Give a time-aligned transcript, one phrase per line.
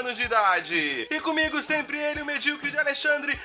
[0.00, 1.06] anos de idade.
[1.10, 3.38] E comigo sempre ele, o medíocre de Alexandre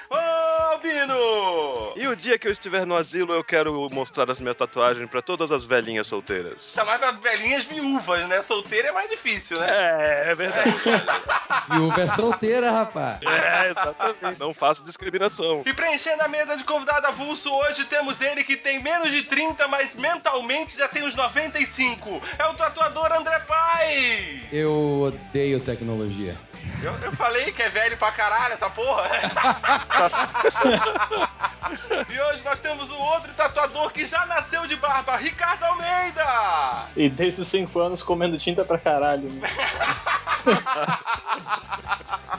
[0.86, 1.94] Albino.
[1.96, 5.22] E o dia que eu estiver no asilo, eu quero mostrar as minhas tatuagens pra
[5.22, 6.74] todas as velhinhas solteiras.
[6.74, 8.42] Tá mais pra velhinhas viúvas, né?
[8.42, 9.68] Solteira é mais difícil, né?
[9.70, 10.74] É, é verdade.
[11.72, 13.20] Viúva é solteira, rapaz.
[13.24, 14.40] É, exatamente.
[14.40, 15.64] Não faço discriminação.
[15.66, 19.68] E preenchendo a mesa de convidado avulso, hoje temos ele que tem menos de 30,
[19.68, 22.22] mas mentalmente já tem uns 95.
[22.38, 24.42] É o tatuador André Pai!
[24.52, 26.36] Eu odeio tecnologia.
[26.84, 29.10] Eu, eu falei que é velho pra caralho essa porra.
[32.10, 36.88] e hoje nós temos um outro tatuador que já nasceu de barba, Ricardo Almeida!
[36.96, 39.30] E desde os 5 anos comendo tinta pra caralho.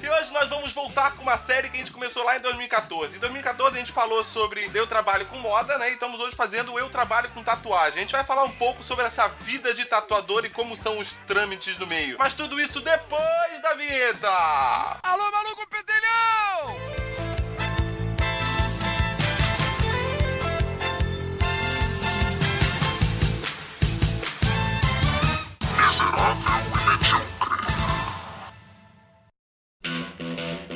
[0.03, 3.17] E hoje nós vamos voltar com uma série que a gente começou lá em 2014.
[3.17, 5.91] Em 2014 a gente falou sobre Eu Trabalho com Moda, né?
[5.91, 7.99] E estamos hoje fazendo o Eu Trabalho com Tatuagem.
[7.99, 11.15] A gente vai falar um pouco sobre essa vida de tatuador e como são os
[11.27, 12.17] trâmites no meio.
[12.19, 14.29] Mas tudo isso depois da vinheta!
[15.03, 17.36] Alô, maluco pedelhão!
[25.97, 27.09] せる安全を決めて
[30.73, 30.76] お。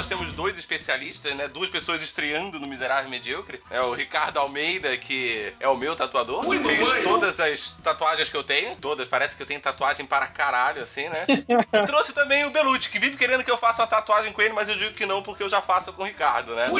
[0.00, 1.46] Nós temos dois especialistas, né?
[1.46, 3.60] Duas pessoas estreando no Miserável Medíocre.
[3.70, 6.42] É o Ricardo Almeida, que é o meu tatuador.
[6.42, 8.76] Fez todas as tatuagens que eu tenho.
[8.76, 9.06] Todas.
[9.06, 11.26] Parece que eu tenho tatuagem para caralho, assim, né?
[11.28, 14.54] e trouxe também o Belucci, que vive querendo que eu faça uma tatuagem com ele,
[14.54, 16.70] mas eu digo que não, porque eu já faço com o Ricardo, né?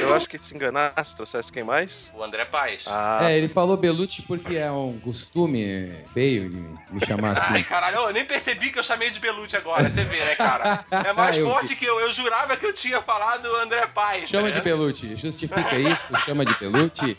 [0.00, 2.10] Eu acho que se enganasse, trouxesse quem mais?
[2.12, 2.86] O André Paz.
[2.88, 6.56] Ah, É, ele falou Belucci porque é um costume feio de
[6.90, 7.62] me chamar Ai, assim.
[7.62, 10.84] caralho, eu nem percebi que eu chamei de Belucci agora, você vê, né, cara?
[11.04, 12.00] É mais Eu forte que eu.
[12.00, 14.28] Eu jurava que eu tinha falado André Paz.
[14.28, 14.54] Chama né?
[14.54, 17.16] de Belucci, justifica isso, chama de Belucci.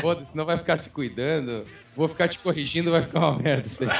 [0.00, 1.64] Foda-se, não vai ficar se cuidando.
[1.94, 3.90] Vou ficar te corrigindo, vai ficar uma merda isso aí.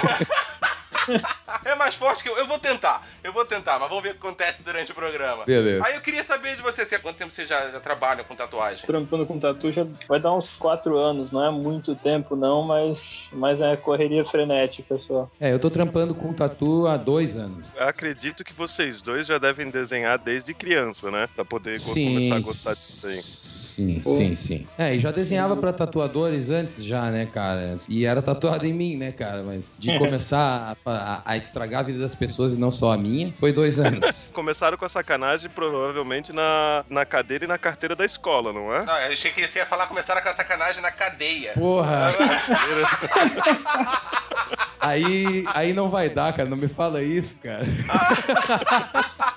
[1.65, 2.37] É mais forte que eu.
[2.37, 5.45] Eu vou tentar, eu vou tentar, mas vamos ver o que acontece durante o programa.
[5.45, 5.85] Beleza.
[5.85, 8.35] Aí eu queria saber de você, se há quanto tempo você já, já trabalha com
[8.35, 8.85] tatuagem?
[8.87, 13.29] Trampando com tatu já vai dar uns 4 anos, não é muito tempo não, mas,
[13.33, 15.29] mas é correria frenética só.
[15.39, 17.69] É, eu tô trampando com tatu há dois anos.
[17.79, 21.29] acredito que vocês dois já devem desenhar desde criança, né?
[21.35, 23.23] Pra poder go- começar a gostar disso aí.
[23.73, 24.67] Sim, sim, sim.
[24.77, 27.77] É, e já desenhava pra tatuadores antes já, né, cara?
[27.89, 29.43] E era tatuado em mim, né, cara?
[29.43, 32.97] Mas de começar a, a- a estragar a vida das pessoas e não só a
[32.97, 34.29] minha, foi dois anos.
[34.33, 38.85] Começaram com a sacanagem provavelmente na, na cadeira e na carteira da escola, não é?
[38.85, 41.53] Não, eu achei que você ia falar começaram com a sacanagem na cadeia.
[41.55, 42.09] Porra!
[44.83, 46.49] Aí, aí não vai dar, cara.
[46.49, 47.63] Não me fala isso, cara.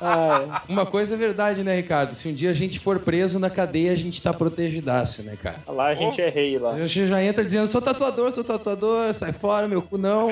[0.01, 2.15] Ah, Uma coisa é verdade, né, Ricardo?
[2.15, 5.57] Se um dia a gente for preso na cadeia, a gente tá protegidaço, né, cara?
[5.67, 6.71] lá a gente é rei lá.
[6.71, 10.31] A gente já entra dizendo, sou tatuador, sou tatuador, sai fora, meu cu não.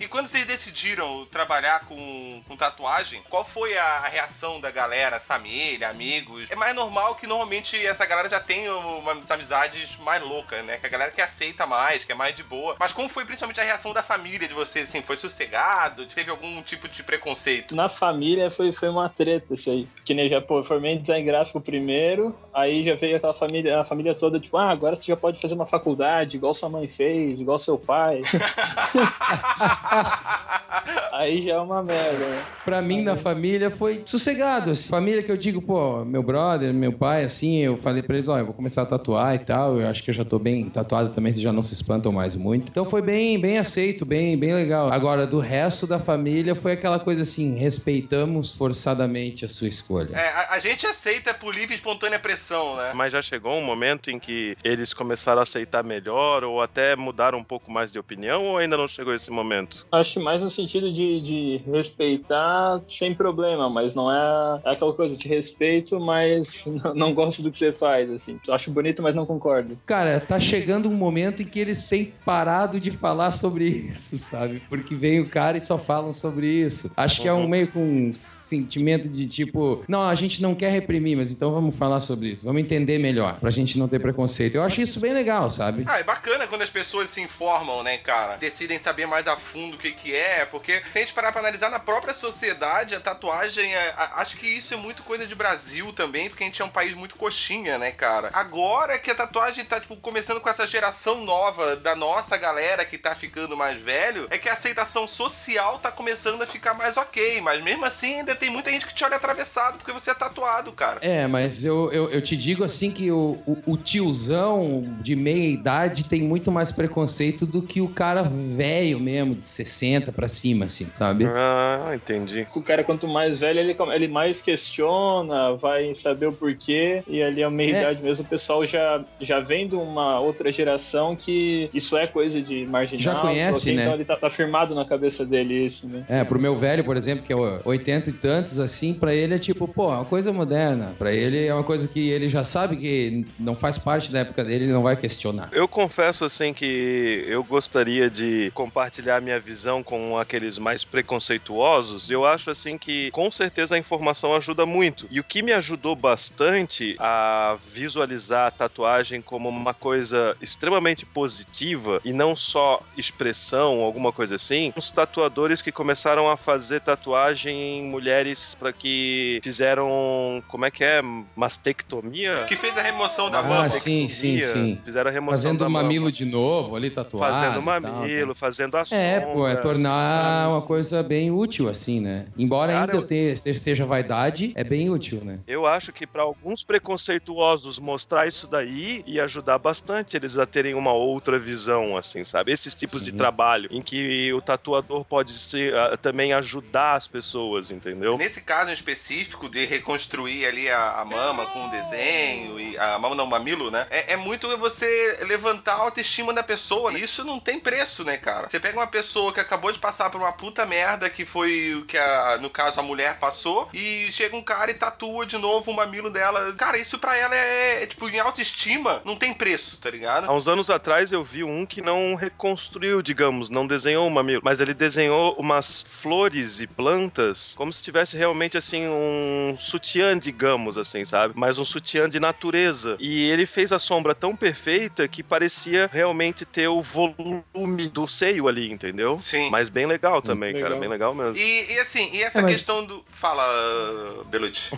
[0.00, 5.90] E quando vocês decidiram trabalhar com, com tatuagem, qual foi a reação da galera, família,
[5.90, 6.50] amigos?
[6.50, 10.78] É mais normal que normalmente essa galera já tem umas amizades mais loucas, né?
[10.78, 12.76] Que a galera que aceita mais, que é mais de boa.
[12.80, 15.02] Mas como foi principalmente a reação da família de vocês, assim?
[15.02, 16.06] Foi sossegado?
[16.06, 17.76] Teve algum tipo de preconceito?
[17.76, 19.86] Na família foi, foi uma treta isso aí.
[20.02, 23.80] Que nem já, pô, eu formei em design gráfico primeiro, aí já veio aquela família,
[23.80, 26.88] a família toda, tipo, ah, agora você já pode fazer uma faculdade, igual sua mãe
[26.88, 28.22] fez, igual seu pai.
[31.12, 32.44] aí já é uma merda, né?
[32.64, 34.70] Pra mim, na família, foi sossegado.
[34.70, 34.88] Assim.
[34.88, 38.38] Família que eu digo, pô, meu brother, meu pai, assim, eu falei pra eles, ó,
[38.38, 39.78] eu vou começar a tatuar e tal.
[39.78, 42.36] Eu acho que eu já tô bem tatuado também, vocês já não se espantam mais
[42.36, 42.70] muito.
[42.70, 44.92] Então foi bem, bem aceito, bem, bem legal.
[44.92, 50.16] Agora, do resto da família, foi aquela coisa assim, respeitamos forçadamente a sua escolha.
[50.16, 52.92] É, a, a gente aceita por livre e espontânea pressão, né?
[52.94, 57.38] Mas já chegou um momento em que eles começaram a aceitar melhor ou até mudaram
[57.38, 59.79] um pouco mais de opinião ou ainda não chegou esse momento?
[59.80, 59.86] Isso?
[59.90, 65.16] Acho mais no sentido de, de respeitar sem problema, mas não é, é aquela coisa
[65.16, 68.38] de respeito, mas não, não gosto do que você faz, assim.
[68.48, 69.78] Acho bonito, mas não concordo.
[69.86, 74.62] Cara, tá chegando um momento em que eles têm parado de falar sobre isso, sabe?
[74.68, 76.90] Porque vem o cara e só falam sobre isso.
[76.96, 80.70] Acho que é um meio com um sentimento de tipo, não, a gente não quer
[80.70, 84.56] reprimir, mas então vamos falar sobre isso, vamos entender melhor, pra gente não ter preconceito.
[84.56, 85.84] Eu acho isso bem legal, sabe?
[85.86, 88.36] Ah, é bacana quando as pessoas se informam, né, cara?
[88.36, 91.40] Decidem saber mais a fundo o que que é, porque se a gente parar pra
[91.40, 95.34] analisar na própria sociedade, a tatuagem, é, a, acho que isso é muito coisa de
[95.34, 98.30] Brasil também, porque a gente é um país muito coxinha, né, cara?
[98.32, 102.98] Agora que a tatuagem tá, tipo, começando com essa geração nova da nossa galera que
[102.98, 107.40] tá ficando mais velho, é que a aceitação social tá começando a ficar mais ok,
[107.40, 110.72] mas mesmo assim ainda tem muita gente que te olha atravessado porque você é tatuado,
[110.72, 111.00] cara.
[111.02, 115.48] É, mas eu, eu, eu te digo assim que o, o, o tiozão de meia
[115.48, 120.66] idade tem muito mais preconceito do que o cara velho mesmo, de 60 pra cima,
[120.66, 121.26] assim, sabe?
[121.26, 122.46] Ah, entendi.
[122.54, 127.42] O cara, quanto mais velho, ele, ele mais questiona, vai saber o porquê, e ali
[127.42, 128.02] a meia-idade É.
[128.02, 132.66] mesmo, o pessoal já, já vem de uma outra geração que isso é coisa de
[132.66, 133.14] marginal.
[133.14, 133.82] Já conhece, assim, né?
[133.82, 136.04] Então ele tá, tá firmado na cabeça dele isso, né?
[136.08, 139.38] É, pro meu velho, por exemplo, que é 80 e tantos, assim, pra ele é
[139.38, 140.94] tipo, pô, é uma coisa moderna.
[140.98, 144.44] Pra ele é uma coisa que ele já sabe que não faz parte da época
[144.44, 145.48] dele, ele não vai questionar.
[145.52, 152.10] Eu confesso assim que eu gostaria de compartilhar minha visão com aqueles mais preconceituosos.
[152.10, 155.06] Eu acho assim que com certeza a informação ajuda muito.
[155.10, 162.00] E o que me ajudou bastante a visualizar a tatuagem como uma coisa extremamente positiva
[162.04, 167.82] e não só expressão, alguma coisa assim, os tatuadores que começaram a fazer tatuagem em
[167.84, 171.00] mulheres para que fizeram, como é que é,
[171.36, 172.44] mastectomia?
[172.48, 173.68] Que fez a remoção da Ah, mama.
[173.70, 174.78] sim, sim, sim.
[174.84, 175.82] Fizeram a remoção Fazendo da o mama.
[175.84, 177.32] mamilo de novo ali, tatuado.
[177.34, 178.34] Fazendo tal, mamilo, né?
[178.34, 180.52] fazendo a É, pô, é tornar sabe?
[180.52, 182.26] uma coisa bem útil, assim, né?
[182.36, 185.38] Embora Cara, ainda eu- tenha, seja vaidade, é bem útil, né?
[185.46, 190.74] Eu acho que para alguns preconceituosos mostrar isso daí ia ajudar bastante eles a terem
[190.74, 192.52] uma outra visão, assim, sabe?
[192.52, 197.70] Esses tipos de trabalho em que o tatuador pode se, ah, também ajudar as pessoas,
[197.70, 198.16] entendeu?
[198.16, 202.98] Nesse caso em específico de reconstruir ali a, a mama com o desenho e a
[202.98, 203.86] mama não, o mamilo, né?
[203.90, 206.96] É, é muito você levantar a autoestima da pessoa.
[206.98, 208.48] Isso não tem preço, né, cara?
[208.48, 211.84] Você pega uma pessoa que acabou de passar por uma puta merda que foi o
[211.84, 215.70] que a, no caso a mulher passou e chega um cara e tatua de novo
[215.70, 216.52] o mamilo dela.
[216.54, 220.24] Cara, isso pra ela é, é, tipo em autoestima, não tem preço, tá ligado?
[220.24, 224.40] Há uns anos atrás eu vi um que não reconstruiu, digamos, não desenhou um mamilo,
[224.42, 230.78] mas ele desenhou umas flores e plantas como se tivesse realmente assim um sutiã, digamos
[230.78, 231.34] assim, sabe?
[231.36, 232.96] Mas um sutiã de natureza.
[232.98, 238.48] E ele fez a sombra tão perfeita que parecia realmente ter o volume do seio
[238.48, 239.09] ali, entendeu?
[239.18, 239.50] Sim.
[239.50, 240.80] Mas bem legal também, cara, legal.
[240.80, 241.36] bem legal mesmo.
[241.36, 243.04] E, e assim, e essa É, mas- questão do.
[243.12, 244.70] Fala, uh, Belucci.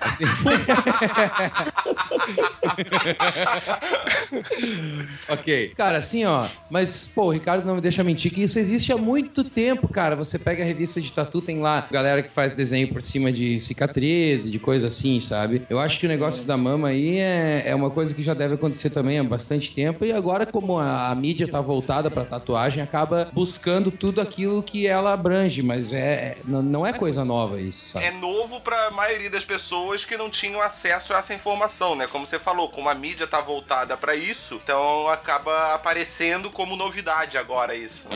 [0.00, 0.24] Assim.
[5.28, 5.72] ok.
[5.76, 6.46] Cara, assim, ó.
[6.68, 10.16] Mas, pô, o Ricardo não me deixa mentir que isso existe há muito tempo, cara.
[10.16, 13.60] Você pega a revista de tatu, tem lá galera que faz desenho por cima de
[13.60, 15.62] cicatriz, de coisa assim, sabe?
[15.68, 18.54] Eu acho que o negócio da mama aí é, é uma coisa que já deve
[18.54, 20.04] acontecer também há bastante tempo.
[20.04, 24.86] E agora, como a, a mídia tá voltada pra tatuagem, acaba buscando tudo aquilo que
[24.86, 25.62] ela abrange.
[25.62, 28.04] Mas é, é- não é coisa nova isso, sabe?
[28.06, 32.06] é novo pra maioria das pessoas que não tinham acesso a essa informação, né?
[32.06, 37.36] Como você falou, como a mídia tá voltada pra isso, então acaba aparecendo como novidade
[37.38, 38.06] agora isso.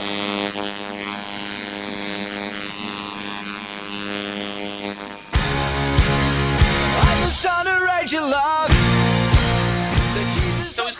[7.06, 8.93] I'm just trying to write you love.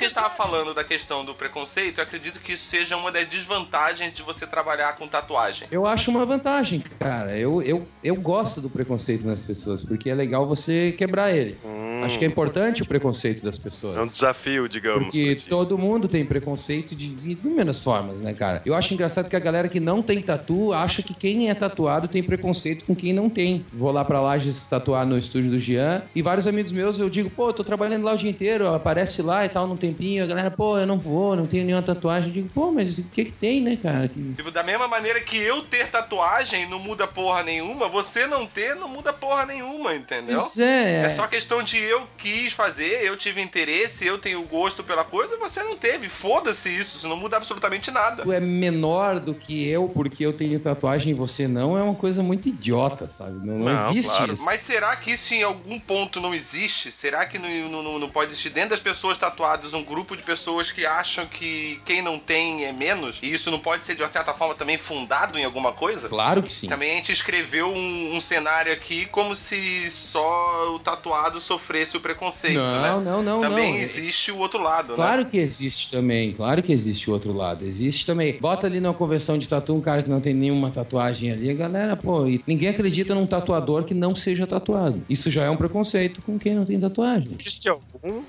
[0.05, 4.13] Gente tava falando da questão do preconceito, eu acredito que isso seja uma das desvantagens
[4.13, 5.67] de você trabalhar com tatuagem.
[5.71, 7.37] Eu acho uma vantagem, cara.
[7.39, 11.57] Eu, eu, eu gosto do preconceito nas pessoas, porque é legal você quebrar ele.
[12.05, 14.11] Acho que é importante o preconceito das É um pessoas.
[14.11, 15.05] desafio, digamos.
[15.05, 18.61] Porque todo mundo tem preconceito de de inúmeras formas, né, cara?
[18.67, 22.09] Eu acho engraçado que a galera que não tem tatu acha que quem é tatuado
[22.09, 23.65] tem preconceito com quem não tem.
[23.73, 27.31] Vou lá pra Lages tatuar no estúdio do Jean e vários amigos meus eu digo,
[27.31, 30.25] pô, eu tô trabalhando lá o dia inteiro, aparece lá e tal, num tempinho.
[30.25, 32.29] A galera, pô, eu não vou, não tenho nenhuma tatuagem.
[32.29, 34.09] Eu digo, pô, mas o que que tem, né, cara?
[34.09, 38.75] Tipo, da mesma maneira que eu ter tatuagem não muda porra nenhuma, você não ter
[38.75, 40.39] não muda porra nenhuma, entendeu?
[40.41, 41.05] Pois é.
[41.05, 45.37] É só questão de eu quis fazer, eu tive interesse, eu tenho gosto pela coisa,
[45.37, 46.09] você não teve.
[46.09, 48.23] Foda-se isso, isso não muda absolutamente nada.
[48.23, 51.95] Tu é menor do que eu porque eu tenho tatuagem e você não, é uma
[51.95, 53.45] coisa muito idiota, sabe?
[53.47, 54.33] Não, não Não, existe claro.
[54.33, 54.45] isso.
[54.45, 56.91] Mas será que isso em algum ponto não existe?
[56.91, 60.23] Será que não, não- não, não pode existir dentro das pessoas tatuadas um grupo de
[60.23, 63.19] pessoas que acham que quem não tem é menos?
[63.23, 66.09] E isso não pode ser, de uma certa forma, também fundado em alguma coisa?
[66.09, 66.69] Claro que sim.
[66.69, 72.00] Também a gente escreveu um, um cenário aqui como se só o tatuado sofresse o
[72.00, 73.11] preconceito, Não, né?
[73.11, 73.81] não, não, Também não.
[73.81, 74.95] existe o outro lado, né?
[74.97, 77.64] Claro que existe também, claro que existe o outro lado.
[77.64, 78.38] Existe também.
[78.41, 81.55] Bota ali numa convenção de tatu um cara que não tem nenhuma tatuagem ali, a
[81.55, 85.03] galera, pô, e ninguém acredita num tatuador que não seja tatuado.
[85.09, 87.37] Isso já é um preconceito com quem não tem tatuagem.
[87.38, 88.23] Existe algum?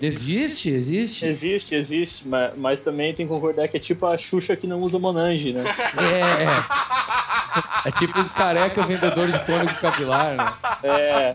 [0.00, 1.24] Existe, existe.
[1.26, 4.80] Existe, existe, mas, mas também tem que concordar que é tipo a Xuxa que não
[4.80, 5.62] usa Monange, né?
[5.98, 7.00] É, é.
[7.84, 10.52] É tipo um careca vendedor de tônico capilar, né?
[10.84, 11.34] É,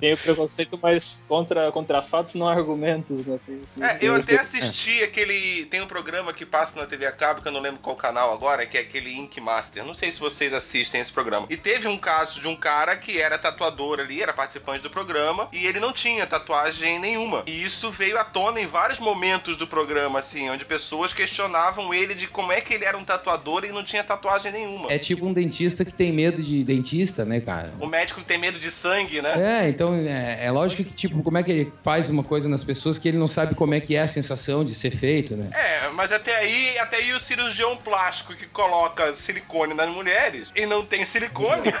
[0.00, 3.38] tem o preconceito, mas contra, contra fatos, não argumentos, né?
[3.44, 5.66] Tem- tem- É, eu tem- até assisti aquele.
[5.66, 8.32] Tem um programa que passa na TV a cabo, que eu não lembro qual canal
[8.32, 9.84] agora, que é aquele Ink Master.
[9.84, 11.46] Não sei se vocês assistem esse programa.
[11.50, 15.48] E teve um caso de um cara que era tatuador ali, era participante do programa,
[15.52, 17.42] e ele não tinha tatuagem nenhuma.
[17.46, 22.14] E isso veio à tona em vários momentos do programa, assim, onde pessoas questionavam ele
[22.14, 24.90] de como é que ele era um tatuador e não tinha tatuagem nenhuma.
[24.90, 27.72] É tipo um dentista que tem medo de dentista, né, cara?
[27.80, 29.64] O médico tem medo de sangue, né?
[29.64, 32.64] É, então é, é lógico que, tipo, como é que ele faz uma coisa nas
[32.64, 35.50] pessoas que ele não sabe como é que é a sensação de ser feito, né?
[35.52, 40.66] É, mas até aí, até aí o cirurgião plástico que coloca silicone nas mulheres e
[40.66, 41.70] não tem silicone.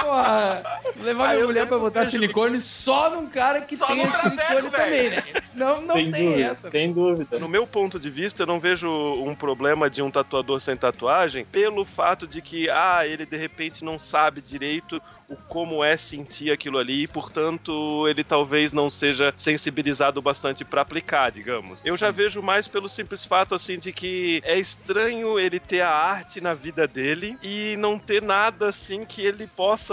[0.00, 5.10] Porra, levar minha mulher pra botar silicone só num cara que Só tem silicone também,
[5.10, 5.22] né?
[5.40, 6.70] Senão não sem tem dúvida, essa.
[6.70, 7.38] sem dúvida.
[7.38, 11.44] No meu ponto de vista, eu não vejo um problema de um tatuador sem tatuagem
[11.44, 16.50] pelo fato de que, ah, ele de repente não sabe direito o como é sentir
[16.50, 21.82] aquilo ali e, portanto, ele talvez não seja sensibilizado bastante pra aplicar, digamos.
[21.84, 25.90] Eu já vejo mais pelo simples fato, assim, de que é estranho ele ter a
[25.90, 29.87] arte na vida dele e não ter nada, assim, que ele possa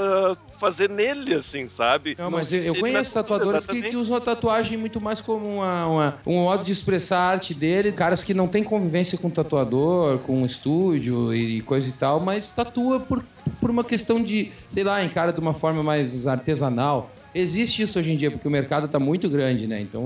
[0.60, 2.16] fazer nele, assim, sabe?
[2.18, 5.88] Não, mas eu, eu conheço tatuadores que, que usam a tatuagem muito mais como uma,
[5.88, 7.92] uma- um modo de expressar a arte dele.
[7.92, 13.00] Caras que não têm convivência com tatuador, com estúdio e coisa e tal, mas tatua
[13.00, 13.24] por,
[13.60, 17.12] por uma questão de, sei lá, encara de uma forma mais artesanal.
[17.38, 19.82] Existe isso hoje em dia, porque o mercado tá muito grande, né?
[19.82, 20.06] Então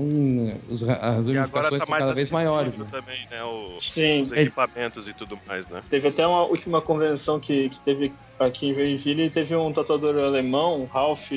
[0.68, 2.76] os, as E agora ramificações tá estão cada vez maiores.
[2.76, 2.86] Né?
[2.90, 3.44] também, né?
[3.44, 5.80] o- Sim, os equipamentos e tudo mais, né?
[5.88, 10.88] Teve até uma última convenção que, que teve aqui em Joinville teve um tatuador alemão,
[10.92, 11.30] Ralph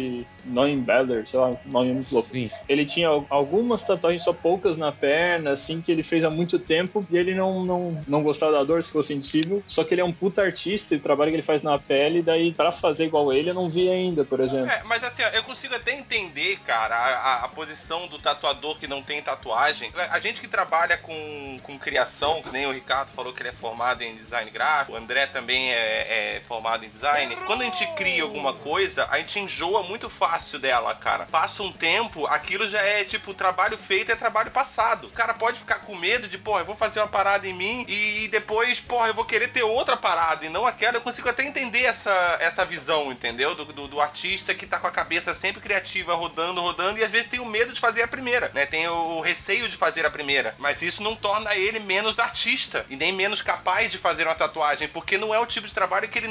[0.45, 2.27] Neuenbeller, sei lá, um nome muito louco.
[2.29, 2.49] Sim.
[2.67, 6.59] Ele tinha al- algumas tatuagens, só poucas na perna, assim, que ele fez há muito
[6.59, 9.63] tempo e ele não, não, não gostava da dor, se for sensível.
[9.67, 12.21] Só que ele é um puta artista e o trabalho que ele faz na pele,
[12.21, 14.69] daí pra fazer igual ele eu não vi ainda, por exemplo.
[14.69, 18.87] É, mas assim, eu consigo até entender, cara, a, a- a posição do tatuador que
[18.87, 19.91] não tem tatuagem.
[20.09, 23.53] A gente que trabalha com, com criação, que nem o Ricardo falou que ele é
[23.53, 27.35] formado em design gráfico, o André também é, é formado em design.
[27.45, 31.25] Quando a gente cria alguma coisa, a gente enjoa muito fácil dela, cara.
[31.25, 35.07] Passa um tempo, aquilo já é tipo, trabalho feito é trabalho passado.
[35.07, 37.85] O cara pode ficar com medo de, porra, eu vou fazer uma parada em mim
[37.87, 40.97] e depois, porra, eu vou querer ter outra parada e não aquela.
[40.97, 43.55] Eu consigo até entender essa, essa visão, entendeu?
[43.55, 47.11] Do, do, do artista que tá com a cabeça sempre criativa, rodando, rodando, e às
[47.11, 48.65] vezes tem o medo de fazer a primeira, né?
[48.65, 50.55] Tem o, o receio de fazer a primeira.
[50.57, 54.87] Mas isso não torna ele menos artista e nem menos capaz de fazer uma tatuagem,
[54.87, 56.27] porque não é o tipo de trabalho que ele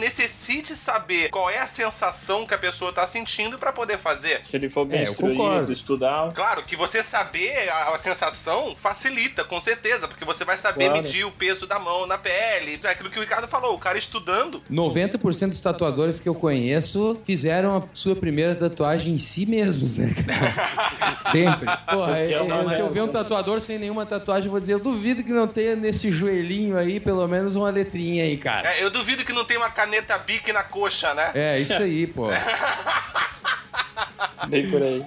[0.53, 4.43] necessite saber qual é a sensação que a pessoa tá sentindo pra poder fazer.
[4.45, 5.61] Se ele for bem É, eu instruído, concordo.
[5.67, 6.63] Claro estudar.
[6.67, 11.03] que você saber a, a sensação facilita, com certeza, porque você vai saber Claro.
[11.03, 12.79] medir o peso da mão na pele.
[12.83, 14.63] É aquilo que o Ricardo falou, o cara estudando.
[14.71, 20.13] 90% dos tatuadores que eu conheço fizeram a sua primeira tatuagem em si mesmos, né?
[20.15, 21.17] cara?
[21.19, 21.67] Sempre.
[21.91, 24.81] Porra, é eu- se eu ver um tatuador sem nenhuma tatuagem, eu vou dizer, eu
[24.81, 28.75] duvido que não tenha nesse joelhinho aí pelo menos uma letrinha aí, cara.
[28.77, 31.31] É, eu duvido que não tenha uma caneta bique na coxa, né?
[31.35, 32.29] É, isso aí, pô.
[34.49, 35.03] Bem por aí.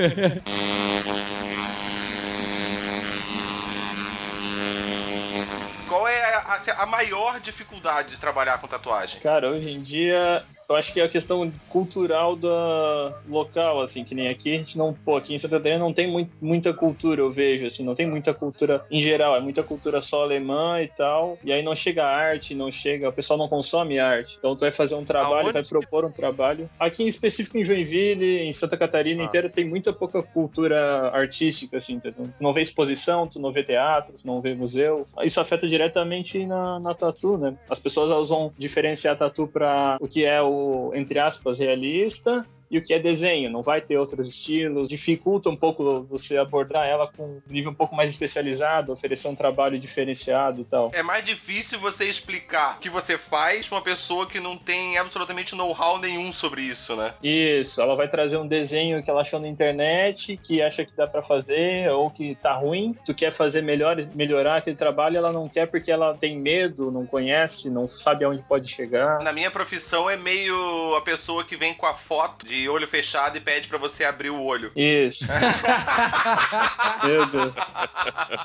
[5.88, 9.20] Qual é a, a- a maior dificuldade de trabalhar com tatuagem?
[9.22, 14.16] Cara, hoje em dia Eu acho que é a questão cultural da local, assim, que
[14.16, 17.22] nem aqui, a gente não, pô, aqui em Santa Catarina não tem muito, muita cultura,
[17.22, 20.88] eu vejo, assim, não tem muita cultura em geral, é muita cultura só alemã e
[20.88, 24.36] tal, e aí não chega arte, não chega, o pessoal não consome arte.
[24.40, 26.70] Então tu vai fazer um trabalho, Aonde vai propor um trabalho.
[26.80, 29.26] Aqui em específico em Joinville, em Santa Catarina Ah.
[29.26, 32.26] inteira, tem muita pouca cultura artística, assim, entendeu?
[32.26, 35.06] Tu não vê exposição, tu não vê teatro, tu não vê museu.
[35.24, 37.56] Isso afeta diretamente na, na tatu, né?
[37.70, 40.55] As pessoas elas vão diferenciar a tatu para o que é o,
[40.94, 45.56] entre aspas, realista e o que é desenho, não vai ter outros estilos, dificulta um
[45.56, 50.62] pouco você abordar ela com um nível um pouco mais especializado, oferecer um trabalho diferenciado
[50.62, 50.92] e tal.
[50.94, 54.98] É mais difícil você explicar o que você faz pra uma pessoa que não tem
[54.98, 57.14] absolutamente know-how nenhum sobre isso, né?
[57.24, 61.08] Isso, ela vai trazer um desenho que ela achou na internet, que acha que dá
[61.08, 62.96] pra fazer ou que tá ruim.
[63.06, 67.06] Tu quer fazer melhor, melhorar aquele trabalho, ela não quer porque ela tem medo, não
[67.06, 69.22] conhece, não sabe aonde pode chegar.
[69.22, 73.38] Na minha profissão é meio a pessoa que vem com a foto de olho fechado
[73.38, 74.72] e pede pra você abrir o olho.
[74.76, 75.26] Isso.
[77.06, 77.54] Meu Deus.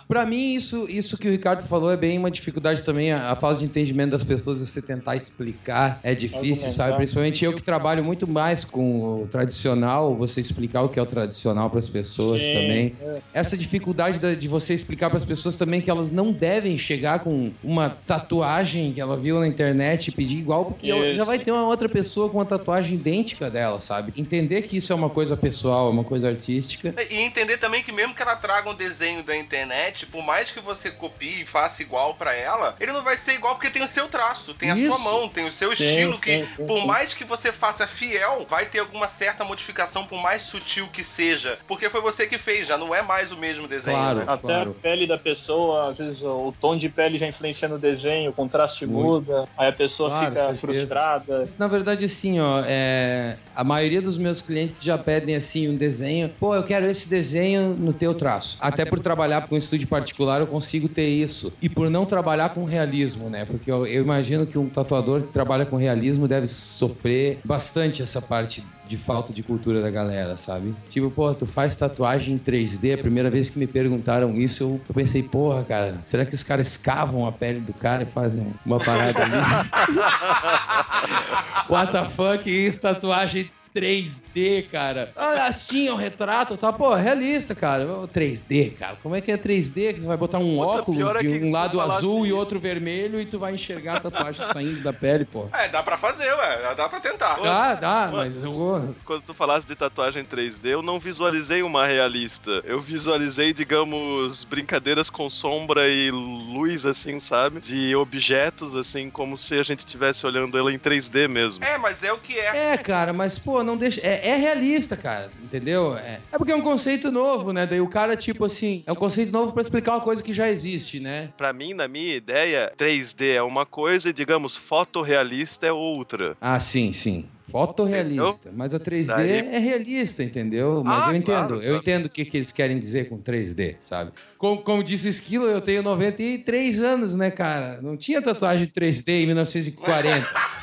[0.09, 3.13] Pra mim, isso, isso que o Ricardo falou é bem uma dificuldade também.
[3.13, 6.97] A, a falta de entendimento das pessoas, você tentar explicar é difícil, sabe?
[6.97, 11.07] Principalmente eu que trabalho muito mais com o tradicional, você explicar o que é o
[11.07, 12.95] tradicional para as pessoas Sim, também.
[13.33, 17.21] Essa dificuldade da- de você explicar para as pessoas também que elas não devem chegar
[17.21, 21.51] com uma tatuagem que ela viu na internet e pedir igual, porque já vai ter
[21.53, 24.00] uma outra pessoa com uma tatuagem idêntica dela, sabe?
[24.17, 26.95] Entender que isso é uma coisa pessoal, é uma coisa artística.
[27.11, 30.61] E entender também que mesmo que ela traga um desenho da internet, por mais que
[30.61, 33.89] você copie e faça igual pra ela, ele não vai ser igual porque tem o
[33.89, 35.01] seu traço, tem a sua Isso.
[35.01, 36.87] mão, tem o seu Sim, estilo sim, que sim, por sim.
[36.87, 41.59] mais que você faça fiel, vai ter alguma certa modificação por mais sutil que seja,
[41.67, 43.97] porque foi você que fez, já não é mais o mesmo desenho.
[43.97, 44.19] Claro.
[44.21, 44.25] né?
[44.27, 44.71] Até Claro.
[44.79, 48.33] a pele da pessoa, às vezes o tom de pele já influencia no desenho, o
[48.33, 49.07] contraste Muito.
[49.27, 51.39] muda, aí a pessoa Claro, fica frustrada.
[51.41, 55.75] Mas, Na verdade, assim, ó, é, a maioria dos meus clientes já pedem assim um
[55.75, 56.31] desenho.
[56.39, 58.59] Pô, eu quero esse desenho no teu traço.
[58.61, 61.51] Até por trabalhar com um estúdio particular, eu consigo ter isso.
[61.63, 63.47] E por não trabalhar com realismo, né?
[63.47, 68.21] Porque eu, eu imagino que um tatuador que trabalha com realismo deve sofrer bastante essa
[68.21, 70.75] parte de falta de cultura da galera, sabe?
[70.89, 72.95] Tipo, porra, tu faz tatuagem em 3D?
[72.95, 76.43] A primeira vez que me perguntaram isso, eu eu pensei, porra, cara, será que os
[76.43, 79.31] caras escavam a pele do cara e fazem uma parada ali?
[81.71, 85.13] What the fuck, isso, tatuagem 3D, cara.
[85.17, 86.73] Ah, Assim, é um retrato, tá?
[86.73, 87.87] Pô, realista, cara.
[87.87, 88.97] Ô, 3D, cara.
[89.03, 89.95] Como é que é 3D?
[89.95, 92.37] Que você vai botar um Outra óculos é de um lado azul e isso.
[92.37, 95.47] outro vermelho e tu vai enxergar a tatuagem saindo da pele, pô.
[95.53, 97.41] É, dá pra fazer, ué, dá pra tentar.
[97.41, 98.95] Dá, dá, mas eu vou...
[99.05, 102.63] Quando tu falasse de tatuagem 3D, eu não visualizei uma realista.
[102.65, 107.61] Eu visualizei, digamos, brincadeiras com sombra e luz, assim, sabe?
[107.61, 111.65] De objetos, assim, como se a gente estivesse olhando ela em 3D mesmo.
[111.65, 112.73] É, mas é o que é.
[112.73, 114.01] É, cara, mas, pô, não deixa.
[114.03, 115.97] É, é realista, cara, entendeu?
[115.97, 116.21] É.
[116.33, 117.67] é porque é um conceito novo, né?
[117.67, 120.49] Daí o cara, tipo assim, é um conceito novo pra explicar uma coisa que já
[120.51, 121.31] existe, né?
[121.37, 126.37] Pra mim, na minha ideia, 3D é uma coisa e, digamos, fotorrealista é outra.
[126.41, 127.25] Ah, sim, sim.
[127.51, 128.51] Fotorrealista.
[128.55, 130.83] Mas a 3D Daí- é realista, entendeu?
[130.85, 131.25] Mas Ah, eu entendo.
[131.49, 134.13] claro, Eu entendo o que, que eles querem dizer com 3D, sabe?
[134.39, 137.81] Como, como disse o Esquilo, eu tenho 93 anos, né, cara?
[137.83, 140.27] Não tinha tatuagem 3D em 1940.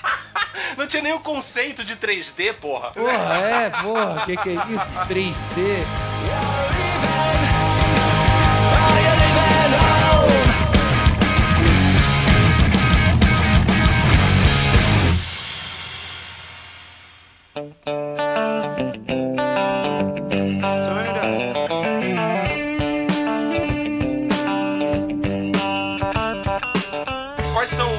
[0.78, 2.92] Não tinha nem o conceito de 3D, porra.
[2.92, 4.94] Porra, é, porra, o que, que é isso?
[5.10, 5.84] 3D.
[27.52, 27.92] Quais são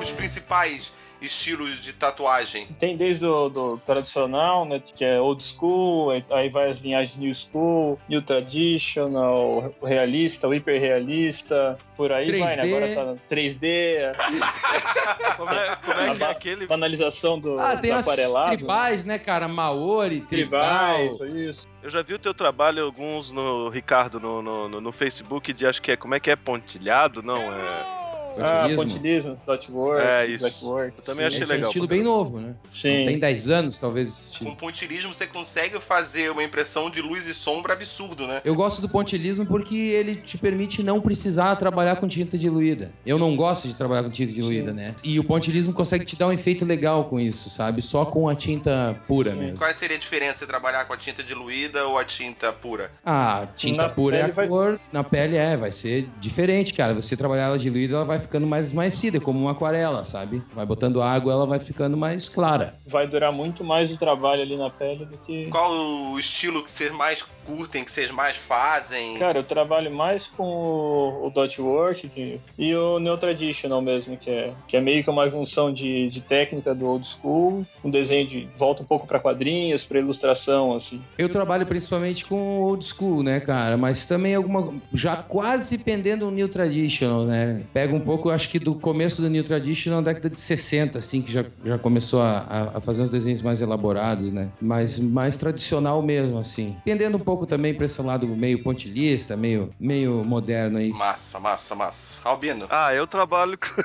[0.00, 0.90] os principais
[1.22, 2.66] estilos de tatuagem?
[2.78, 7.34] Tem desde o do tradicional, né, que é old school, aí- vai as linhagens new
[7.34, 12.62] school, new traditional, realista, o hiperrealista, por aí vai, né?
[12.62, 12.74] 3D.
[12.74, 14.12] Agora tá no 3D,
[15.36, 16.66] Como é, como é que é aquele.
[16.66, 18.56] banalização do, Ah, tem do as aparelado.
[18.56, 19.48] tribais, né, cara?
[19.48, 20.94] Maori, tribal.
[20.98, 21.68] Tribais, isso.
[21.82, 25.66] Eu já vi o teu trabalho, alguns no Ricardo, no, no, no- no Facebook, de
[25.66, 25.96] acho que é.
[25.96, 26.36] Como é que é?
[26.36, 27.22] Pontilhado?
[27.22, 28.01] Não, é.
[28.38, 29.38] Ah, Pontilismo.
[29.46, 30.44] dotwork, É, isso.
[30.78, 32.54] Eu também achei Esse é um legal, estilo bem novo, né?
[32.70, 33.04] Sim.
[33.06, 34.50] Tem 10 anos, talvez, esse estilo.
[34.50, 38.40] Com pontilismo você consegue fazer uma impressão de luz e sombra absurdo, né?
[38.44, 42.90] Eu gosto do pontilismo porque ele te permite não precisar trabalhar com tinta diluída.
[43.04, 44.94] Eu não gosto de trabalhar com tinta diluída, né?
[45.04, 47.82] E o pontilismo consegue te dar um efeito legal com isso, sabe?
[47.82, 49.38] Só com a tinta pura Sim.
[49.38, 49.58] mesmo.
[49.58, 52.90] Qual seria a diferença de trabalhar com a tinta diluída ou a tinta pura?
[53.04, 56.94] Ah, tinta Na pura é a vai- cor, na pele é, vai ser diferente, cara.
[56.94, 60.42] Você trabalhar ela diluída, ela vai ficando mais esmaecida, como uma aquarela, sabe?
[60.54, 62.78] Vai botando água, ela vai ficando mais clara.
[62.86, 65.46] Vai durar muito mais o trabalho ali na pele do que.
[65.48, 69.16] Qual o estilo que vocês mais curtem, que vocês mais fazem?
[69.18, 74.16] Cara, eu trabalho mais com o, o dot work que- e o Neo Traditional mesmo,
[74.16, 77.90] que é, que é meio que uma junção de, de técnica do old school, um
[77.90, 81.00] desenho de volta um pouco para quadrinhos, para ilustração, assim.
[81.18, 83.76] Eu trabalho principalmente com old school, né, cara?
[83.76, 84.72] Mas também alguma.
[84.92, 87.62] Já quase pendendo o New Traditional, né?
[87.72, 91.20] Pega um pouco, acho que do começo do New Traditional, na década de 60, assim,
[91.22, 94.48] que já, já começou a, a- a fazer uns desenhos mais elaborados, né?
[94.60, 96.76] Mas mais tradicional mesmo, assim.
[96.84, 100.90] Pendendo um pouco também pra esse lado meio pontilhista, meio, meio moderno aí.
[100.90, 102.20] Massa, massa, massa.
[102.24, 102.66] Albino.
[102.70, 103.66] Ah, eu trabalho com.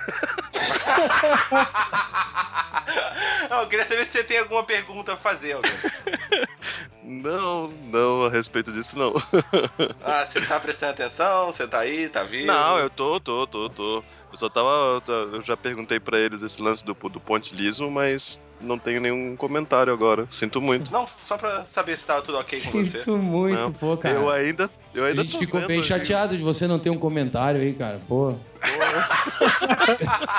[3.49, 5.77] Eu queria saber se você tem alguma pergunta a fazer, Albino.
[7.10, 9.13] Não, não, a respeito disso não.
[10.03, 11.45] Ah, você tá prestando atenção?
[11.45, 12.10] Você tá aí?
[12.10, 12.47] Tá vivo?
[12.47, 14.03] Não, eu tô, tô, tô, tô.
[14.29, 15.01] Eu só tava.
[15.07, 19.91] Eu já perguntei pra eles esse lance do, do pontilismo, mas não tenho nenhum comentário
[19.93, 20.27] agora.
[20.31, 20.91] Sinto muito.
[20.91, 22.99] Não, só pra saber se tava tudo ok com você.
[22.99, 24.15] Sinto muito, Não, pô, cara.
[24.15, 24.69] Eu ainda.
[24.93, 25.83] Eu A ainda gente tô ficou vendo bem aí.
[25.83, 27.99] chateado de você não ter um comentário aí, cara.
[28.07, 28.33] Pô.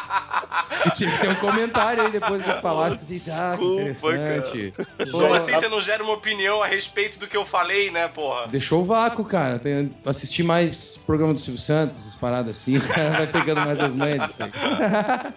[0.84, 4.72] Eu tinha que ter um comentário aí depois que eu falasse assim, ah, Desculpa, interessante.
[5.10, 8.46] Como assim você não gera uma opinião a respeito do que eu falei, né, porra?
[8.48, 9.58] Deixou o vácuo, cara.
[9.58, 14.28] Tem, assistir mais programa do Silvio Santos, essas paradas assim, vai pegando mais as manhas
[14.28, 14.52] disso aí.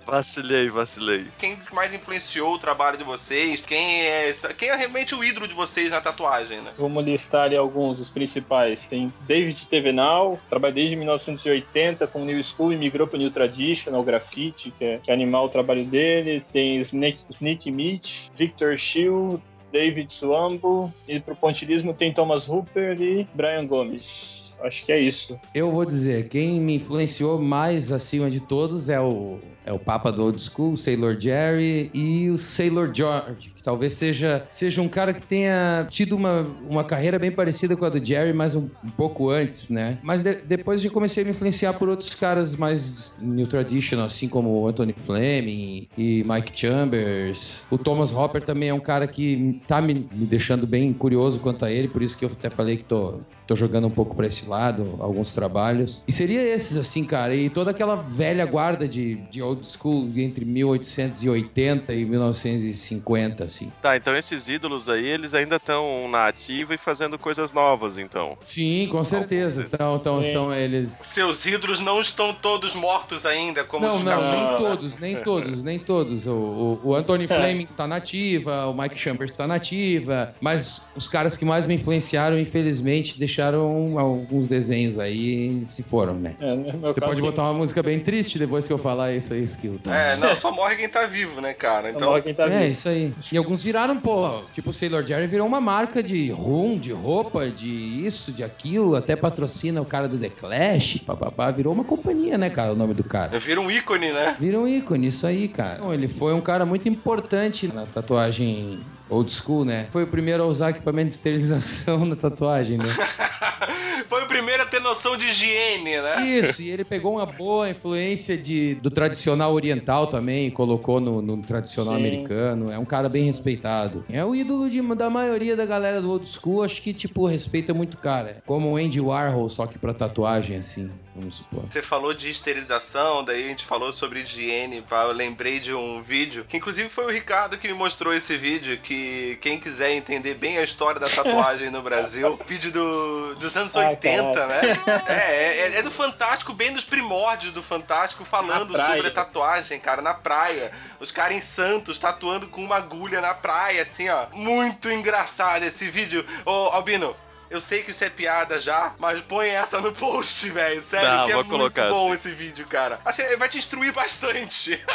[0.06, 1.28] Vacilei, vacilei.
[1.38, 3.62] Quem mais influenciou o trabalho de vocês?
[3.62, 6.72] Quem é, quem é realmente o ídolo de vocês na tatuagem, né?
[6.78, 8.88] Vamos listar ali alguns, os principais.
[8.88, 14.04] Tem David Tevenal, trabalha desde 1980 com o New School e migrou para New Traditional
[14.04, 16.44] Graffiti, que é, que é animal o trabalho dele.
[16.52, 20.92] Tem Snake, Sneaky Meat, Victor Shield, David Swambo.
[21.08, 24.42] E pro pontilismo tem Thomas Hooper e Brian Gomes.
[24.64, 25.40] Acho que é isso.
[25.54, 30.12] Eu vou dizer, quem me influenciou mais acima de todos é o, é o Papa
[30.12, 34.88] do Old School, o Sailor Jerry e o Sailor George, que talvez seja, seja um
[34.88, 38.68] cara que tenha tido uma, uma carreira bem parecida com a do Jerry, mas um,
[38.84, 39.98] um pouco antes, né?
[40.02, 44.28] Mas de- depois eu comecei a me influenciar por outros caras mais New Traditional, assim
[44.28, 47.64] como Anthony Fleming e Mike Chambers.
[47.70, 51.66] O Thomas Hopper também é um cara que tá me, me deixando bem curioso quanto
[51.66, 54.28] a ele, por isso que eu até falei que tô, tô jogando um pouco pra
[54.28, 56.04] esse lado, alguns trabalhos.
[56.08, 57.36] E seria esses, assim, cara.
[57.36, 63.72] E toda aquela velha guarda de, de old school entre 1880 e 1950, assim.
[63.82, 68.38] Tá, então esses ídolos aí, eles ainda estão na ativa e fazendo coisas novas, então.
[68.42, 69.62] Sim, com certeza.
[69.64, 69.74] desses.
[69.74, 70.90] Então, então são eles.
[70.92, 75.16] Seus ídolos não estão todos mortos ainda, como Não, os não, caras- nem todos, nem
[75.24, 76.28] todos, nem todos.
[76.28, 81.36] O, o, o Anthony Fleming tá nativa, o Mike Chambers tá nativa, mas os caras
[81.38, 86.36] que mais me influenciaram, infelizmente, deixaram alguns desenhos aí e se foram, né?
[86.40, 86.56] É,
[86.94, 89.80] Você pode botar uma música bem triste depois que eu falar isso aí, Skill.
[89.84, 89.96] Tá?
[89.96, 91.90] É, não, só morre quem tá vivo, né, cara?
[91.90, 92.72] Então, Então, quem tá É, vivo.
[92.72, 93.14] isso aí.
[93.32, 97.48] E alguns viraram, pô, tipo o Sailor Jerry virou uma marca de rum, de roupa,
[97.50, 97.68] de
[98.06, 102.50] isso, de aquilo, até patrocina o cara do The Clash, papapá, virou uma companhia, né,
[102.50, 103.40] cara, o nome do cara.
[103.40, 104.36] vira um ícone, né?
[104.40, 105.76] Vira um ícone, isso aí, cara.
[105.76, 108.80] Então, ele foi um cara muito importante na tatuagem
[109.12, 109.88] old school, né?
[109.92, 112.86] Foi o primeiro a usar equipamento de esterilização na tatuagem, né?
[114.10, 116.28] Foi o primeiro a ter noção de higiene, né?
[116.28, 121.22] Isso, e ele pegou uma boa influência de, do tradicional oriental também, e colocou no,
[121.22, 122.00] no tradicional Sim.
[122.00, 122.72] americano.
[122.72, 124.04] É um cara bem respeitado.
[124.10, 127.72] É o ídolo de- da maioria da galera do old school, acho que, tipo, respeito
[127.72, 128.42] é muito cara.
[128.46, 131.64] Como o Andy Warhol, só que pra tatuagem, assim, vamos supor.
[131.70, 136.02] Você falou de esterilização, daí a gente falou sobre higiene, pá, eu lembrei de um
[136.02, 139.01] vídeo, que inclusive foi o Ricardo que me mostrou esse vídeo, que
[139.42, 143.90] quem quiser entender bem a história da tatuagem no Brasil, vídeo do, dos anos Ai,
[143.90, 144.62] 80, né?
[145.08, 150.02] É, é, é do Fantástico, bem dos primórdios do Fantástico, falando sobre a tatuagem, cara,
[150.02, 150.72] na praia.
[151.00, 154.28] Os caras em Santos tatuando com uma agulha na praia, assim, ó.
[154.34, 156.26] Muito engraçado esse vídeo.
[156.46, 157.16] Ô, Albino,
[157.52, 160.82] eu sei que isso é piada já, mas põe essa no post, velho.
[160.82, 162.14] Sério, Não, que é muito bom sim.
[162.14, 163.00] esse vídeo, cara.
[163.04, 164.80] Assim, vai te instruir bastante.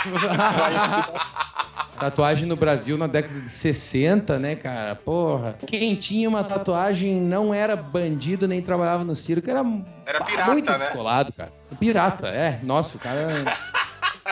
[2.01, 4.95] Tatuagem no Brasil na década de 60, né, cara?
[4.97, 5.59] Porra.
[5.67, 9.63] Quem tinha uma tatuagem não era bandido nem trabalhava no circo, era,
[10.07, 10.79] Era pirata, muito né?
[10.79, 11.53] descolado, cara.
[11.79, 12.59] Pirata, é.
[12.63, 13.29] Nossa, o cara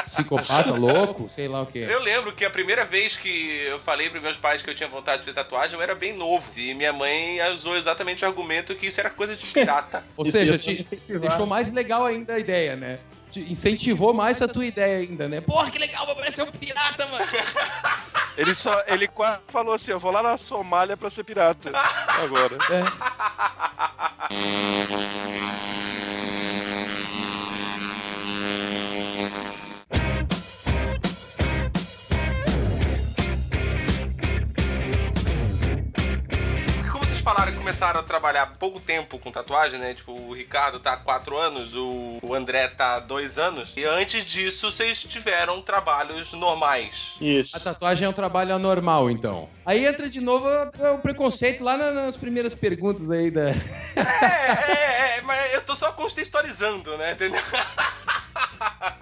[0.02, 1.86] psicopata, louco, sei lá o quê.
[1.88, 4.88] Eu lembro que a primeira vez que eu falei pros meus pais que eu tinha
[4.88, 6.44] vontade de fazer tatuagem, eu era bem novo.
[6.56, 10.04] E minha mãe usou exatamente o argumento que isso era coisa de pirata.
[10.16, 11.20] Ou seja, te incentivar.
[11.20, 12.98] deixou mais legal ainda a ideia, né?
[13.30, 15.40] Te incentivou mais a tua ideia ainda, né?
[15.40, 17.24] Porra, que legal, vai parecer um pirata, mano.
[18.36, 18.82] Ele só.
[18.86, 21.70] Ele quase falou assim: eu vou lá na Somália pra ser pirata.
[22.08, 22.56] Agora.
[22.70, 22.84] É.
[37.24, 39.94] falaram que começaram a trabalhar há pouco tempo com tatuagem, né?
[39.94, 43.72] Tipo, o Ricardo tá há quatro anos, o, o André tá há dois anos.
[43.76, 47.16] E antes disso, vocês tiveram trabalhos normais.
[47.20, 47.56] Isso.
[47.56, 49.48] A tatuagem é um trabalho anormal, então.
[49.66, 53.50] Aí entra de novo é o preconceito lá na- nas primeiras perguntas aí da.
[53.50, 53.54] É,
[53.96, 57.12] é, é, mas eu tô só contextualizando, né?
[57.12, 57.40] Entendeu?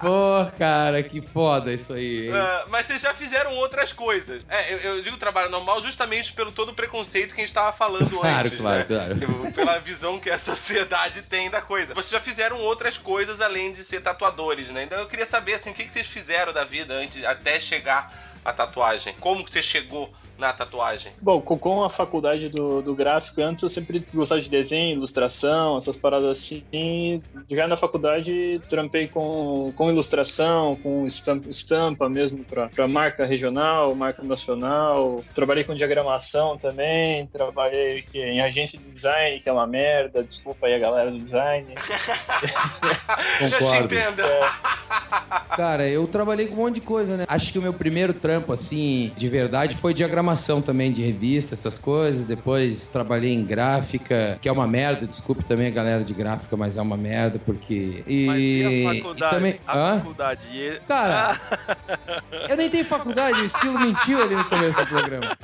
[0.01, 2.29] Pô, cara, que foda isso aí.
[2.33, 4.44] Ah, mas vocês já fizeram outras coisas.
[4.48, 7.72] É, eu, eu digo trabalho normal justamente pelo todo o preconceito que a gente tava
[7.72, 8.59] falando Claro, antes.
[8.61, 8.85] claro, né?
[8.85, 9.53] claro.
[9.53, 11.94] Pela visão que a sociedade tem da coisa.
[11.94, 14.83] Vocês já fizeram outras coisas além de ser tatuadores, né?
[14.85, 18.12] Então eu queria saber, assim, o que, que vocês fizeram da vida antes, até chegar
[18.44, 19.14] à tatuagem?
[19.20, 21.12] Como que você chegou na tatuagem?
[21.20, 25.96] Bom, com- a faculdade do, do gráfico, antes eu sempre gostava de desenho, ilustração, essas
[25.96, 26.62] paradas assim.
[26.72, 33.94] E já na faculdade trampei com, com ilustração, com estampa, estampa mesmo para marca regional,
[33.94, 35.22] marca nacional.
[35.35, 40.74] Trabalhei com diagramação também, trabalhei em agência de design, que é uma merda, desculpa aí
[40.74, 41.66] a galera do design.
[43.40, 43.85] Eu te Concordo.
[43.94, 44.22] entendo.
[45.57, 47.25] Cara, eu trabalhei com um monte de coisa, né?
[47.29, 51.79] Acho que o meu primeiro trampo, assim, de verdade, foi diagramação também de revista, essas
[51.79, 52.25] coisas.
[52.25, 55.07] Depois trabalhei em gráfica, que é uma merda.
[55.07, 58.03] Desculpe também a galera de gráfica, mas é uma merda, porque.
[58.07, 59.35] E, Mas e a e faculdade?
[59.37, 59.61] também.
[59.66, 59.98] A Hã?
[59.98, 60.48] faculdade.
[60.53, 60.81] E...
[60.88, 61.40] Cara,
[62.48, 65.37] eu nem tenho faculdade, o Esquilo mentiu ali no começo do programa.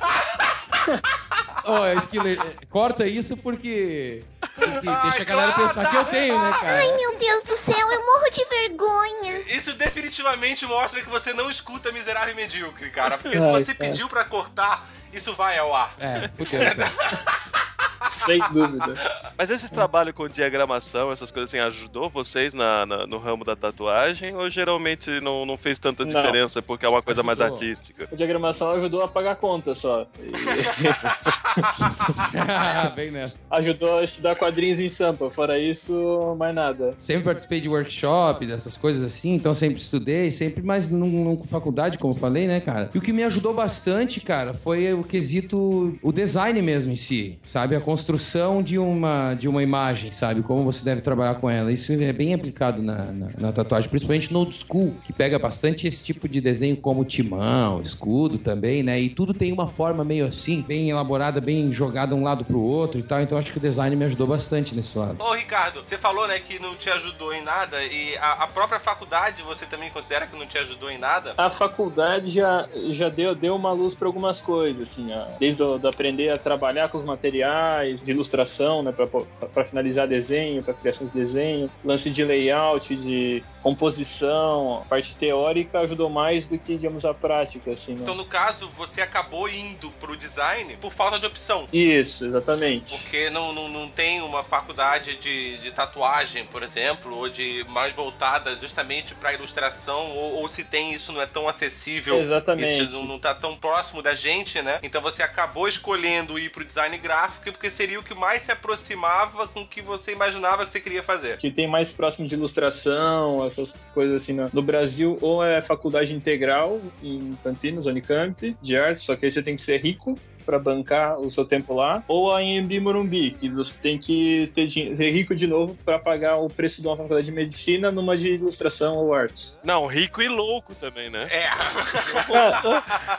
[1.69, 2.37] Ó, Esquilo, eh,
[2.69, 4.23] corta isso porque,
[4.55, 6.77] porque deixa a galera claro, pensar que eu tenho, né, cara?
[6.77, 9.39] Ai, meu Deus do céu, eu morro de vergonha.
[9.55, 13.17] Isso definitivamente mostra que você não escuta Miserável e Medíocre, cara.
[13.17, 13.89] Porque se Ai, você cara.
[13.89, 15.93] pediu pra cortar, isso vai ao ar.
[15.99, 16.91] É, fudeu, cara.
[18.11, 18.95] Sem dúvida.
[19.37, 23.55] Mas esse trabalho com diagramação, essas coisas assim, ajudou vocês na, na- no ramo da
[23.55, 24.35] tatuagem?
[24.35, 26.13] Ou geralmente não, não fez tanta Não.
[26.13, 27.57] diferença porque é uma coisa mais Ajudou.
[27.61, 28.07] artística?
[28.11, 30.05] A diagramação ajudou a pagar a conta só.
[30.19, 30.31] E
[32.95, 33.43] Bem nessa.
[33.51, 35.29] ajudou a estudar quadrinhos em Sampa.
[35.29, 36.93] Fora isso, mais nada.
[36.97, 41.43] Sempre participei de workshop, dessas coisas assim, então sempre estudei, sempre, mas não, não com
[41.45, 42.89] faculdade, como eu falei, né, cara?
[42.93, 47.39] E o que me ajudou bastante, cara, foi o quesito, o design mesmo em si,
[47.43, 47.75] sabe?
[47.75, 50.43] A construção de uma, de uma imagem, sabe?
[50.43, 51.71] Como você deve trabalhar com ela.
[51.71, 55.87] Isso é bem aplicado na, na, na tatuagem, principalmente no old school, que pega bastante
[55.87, 58.99] esse tipo de desenho, como timão, escudo também, né?
[58.99, 62.99] E tudo tem uma forma meio assim, bem elaborada, bem jogada um lado pro outro
[62.99, 63.21] e tal.
[63.21, 65.19] Então acho que o design me ajudou bastante nesse lado.
[65.19, 68.79] Ô, Ricardo, você falou, né, que não te ajudou em nada e a, a própria
[68.79, 71.33] faculdade você também considera que não te ajudou em nada?
[71.35, 75.25] A faculdade já, já deu, deu uma luz para algumas coisas, assim, ó.
[75.39, 80.63] desde o, do aprender a trabalhar com os materiais de ilustração, né, para finalizar desenho,
[80.63, 86.57] para criação de desenho, lance de layout, de composição, a parte teórica ajudou mais do
[86.57, 87.99] que, digamos, a prática, assim, né?
[88.01, 91.67] Então, no caso, você acabou indo pro design por falta de opção.
[91.71, 92.89] Isso, exatamente.
[92.89, 97.93] Porque não, não, não tem uma faculdade de, de tatuagem, por exemplo, ou de mais
[97.93, 102.83] voltada justamente para ilustração, ou, ou se tem isso não é tão acessível, Exatamente.
[102.83, 104.79] isso não, não tá tão próximo da gente, né?
[104.83, 109.47] Então você acabou escolhendo ir pro design gráfico porque seria o que mais se aproximava
[109.47, 111.37] com o que você imaginava que você queria fazer.
[111.37, 114.33] que tem mais próximo de ilustração, essas coisas assim.
[114.33, 119.31] No, no Brasil, ou é faculdade integral em Campinas, Unicamp, de arte, só que aí
[119.31, 120.15] você tem que ser rico
[120.49, 124.67] para bancar o seu tempo lá, ou a Embi Morumbi, que você tem que ter,
[124.71, 128.31] ser rico de novo para pagar o preço de uma faculdade de medicina numa de
[128.31, 129.55] ilustração ou artes.
[129.63, 131.27] Não, rico e louco também, né?
[131.29, 131.45] É.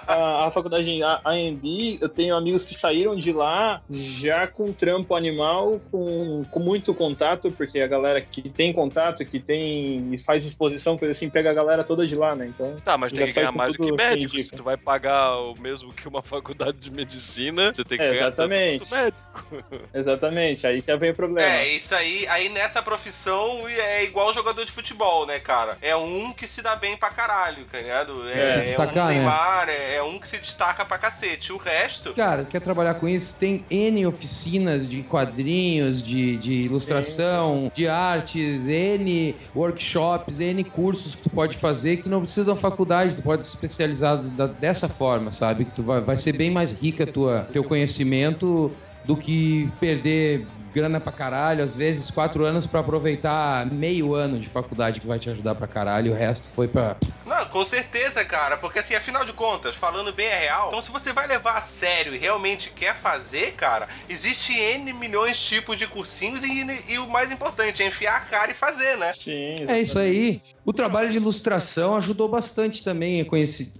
[0.08, 4.72] a, a faculdade a, a AMB, eu tenho amigos que saíram de lá já com
[4.72, 10.18] trampo animal, com, com muito contato, porque a galera que tem contato, que tem e
[10.18, 12.46] faz exposição, coisa assim, pega a galera toda de lá, né?
[12.46, 14.32] Então, Tá, mas tem que ganhar mais do que médico.
[14.32, 18.04] que Se tu vai pagar o mesmo que uma faculdade de medicina, você tem que
[18.04, 18.78] É, ganhar tanto exatamente.
[18.80, 19.64] quanto médico.
[19.94, 21.48] exatamente, aí que vem o problema.
[21.52, 25.76] É, isso aí, aí nessa profissão é igual jogador de futebol, né, cara?
[25.80, 28.28] É um que se dá bem pra caralho, tá ligado?
[28.28, 29.14] É, Se é destacar, um né?
[29.18, 31.52] Neymar, é, é um que se destaca pra cacete.
[31.52, 33.34] O resto, Cara, quer trabalhar com isso?
[33.38, 41.22] Tem N oficinas de quadrinhos, de, de ilustração, de artes, N workshops, N cursos que
[41.22, 44.46] tu pode fazer que tu não precisa de uma faculdade, tu pode se especializar da-
[44.46, 45.64] dessa forma, sabe?
[45.64, 48.70] Que tu vai, vai ser bem mais rica tua, teu conhecimento
[49.04, 54.48] do que perder grana pra caralho, às vezes quatro anos pra aproveitar meio ano de
[54.48, 56.96] faculdade que vai te ajudar pra caralho e o resto foi pra...
[57.26, 58.56] não, Não, com certeza, cara.
[58.56, 60.68] Porque assim, afinal de contas, falando bem é real.
[60.68, 65.36] Então, se você vai levar a sério e realmente quer fazer, cara, existe N milhões
[65.36, 68.96] de tipos de cursinhos e, e o mais importante é enfiar a cara e fazer,
[68.96, 69.12] né?
[69.14, 69.64] Sim.
[69.66, 70.40] É isso aí.
[70.64, 73.26] O trabalho de ilustração ajudou bastante também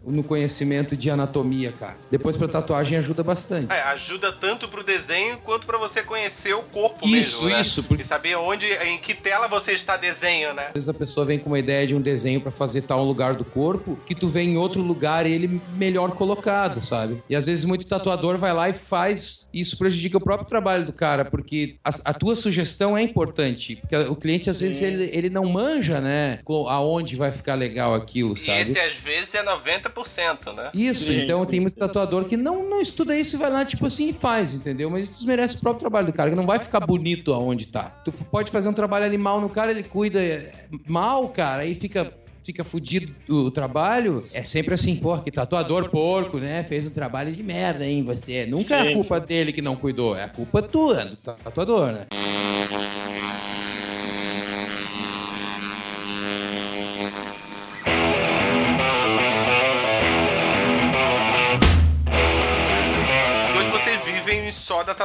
[0.07, 1.97] no conhecimento de anatomia, cara.
[2.11, 3.73] Depois pra tatuagem ajuda bastante.
[3.73, 7.61] É, ajuda tanto pro desenho quanto pra você conhecer o corpo Isso, mesmo, né?
[7.61, 10.69] isso, E saber onde, em que tela você está desenho, né?
[10.69, 13.35] Às vezes a pessoa vem com uma ideia de um desenho pra fazer tal lugar
[13.35, 17.23] do corpo, que tu vê em outro lugar ele melhor colocado, sabe?
[17.29, 20.87] E às vezes muito tatuador vai lá e faz, e isso prejudica o próprio trabalho
[20.87, 25.11] do cara, porque a, a tua sugestão é importante, porque o cliente às vezes ele,
[25.13, 26.39] ele não manja, né,
[26.71, 28.61] aonde vai ficar legal aquilo, E sabe?
[28.61, 30.71] esse às vezes é 90%, né?
[30.73, 33.87] Isso, Sim, então tem muito tatuador que não, não estuda isso e vai lá, tipo
[33.87, 34.89] assim, e faz, entendeu?
[34.89, 37.85] Mas isso desmerece o próprio trabalho do cara, que não vai ficar bonito aonde tá.
[38.05, 40.51] Tu pode fazer um trabalho animal no cara, ele cuida é,
[40.87, 42.13] mal, cara, aí fica.
[42.43, 46.65] Fica fudido do trabalho, é sempre assim, pô, que tatuador porco, né?
[46.65, 48.03] Fez um trabalho de merda, hein?
[48.03, 48.47] Você.
[48.47, 52.07] Nunca é a culpa dele que não cuidou, é a culpa tua, do tatuador, né?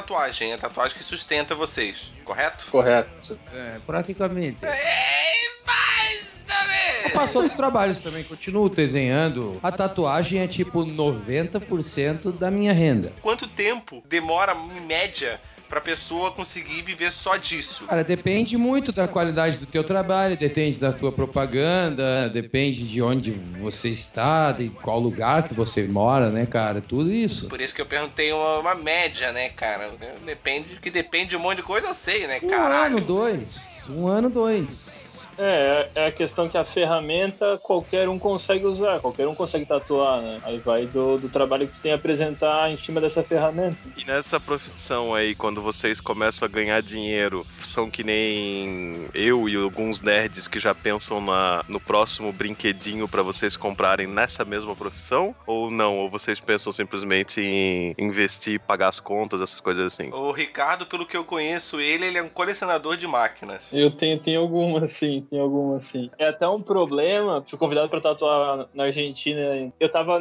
[0.01, 2.65] Tatuagem, é a tatuagem que sustenta vocês, correto?
[2.69, 3.39] Correto.
[3.53, 4.57] É, praticamente.
[4.65, 7.11] É, mais ou menos.
[7.13, 9.57] Faço outros trabalhos também, continuo desenhando.
[9.63, 13.13] A tatuagem é tipo 90% da minha renda.
[13.21, 17.85] Quanto tempo demora, em média, pra pessoa conseguir viver só disso?
[17.85, 23.31] Cara, depende muito da qualidade do teu trabalho, depende da tua propaganda, depende de onde
[23.31, 26.81] você está, de qual lugar que você mora, né, cara?
[26.81, 27.47] Tudo isso.
[27.47, 29.91] Por isso que eu perguntei uma, uma média, né, cara?
[30.25, 32.97] Depende, que depende de um monte de coisa, eu sei, né, Um caralho?
[32.97, 33.83] ano, dois.
[33.89, 35.04] Um ano, dois.
[35.37, 40.21] É, é a questão que a ferramenta qualquer um consegue usar, qualquer um consegue tatuar,
[40.21, 40.39] né?
[40.43, 43.77] Aí vai do, do trabalho que tu tem a apresentar em cima dessa ferramenta.
[43.97, 49.55] E nessa profissão aí, quando vocês começam a ganhar dinheiro, são que nem eu e
[49.55, 55.35] alguns nerds que já pensam na, no próximo brinquedinho pra vocês comprarem nessa mesma profissão?
[55.45, 55.97] Ou não?
[55.97, 60.09] Ou vocês pensam simplesmente em investir, pagar as contas, essas coisas assim?
[60.11, 63.63] O Ricardo, pelo que eu conheço ele, ele é um colecionador de máquinas.
[63.71, 66.09] Eu tenho, tenho algumas, sim, tem algumas, sim.
[66.17, 69.71] É até um problema, fui convidado pra tatuar na Argentina.
[69.79, 70.19] Eu tava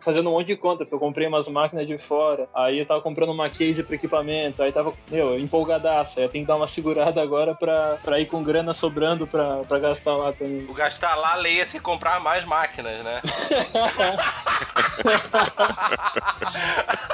[0.00, 2.48] fazendo um monte de conta, porque eu comprei umas máquinas de fora.
[2.54, 4.62] Aí eu tava comprando uma case pra equipamento.
[4.62, 6.18] Aí tava, meu, empolgadaço.
[6.18, 9.56] Aí eu tenho que dar uma segurada agora pra, pra ir com grana sobrando pra,
[9.64, 10.66] pra gastar lá também.
[10.68, 13.22] O gastar lá, leia-se comprar mais máquinas, né?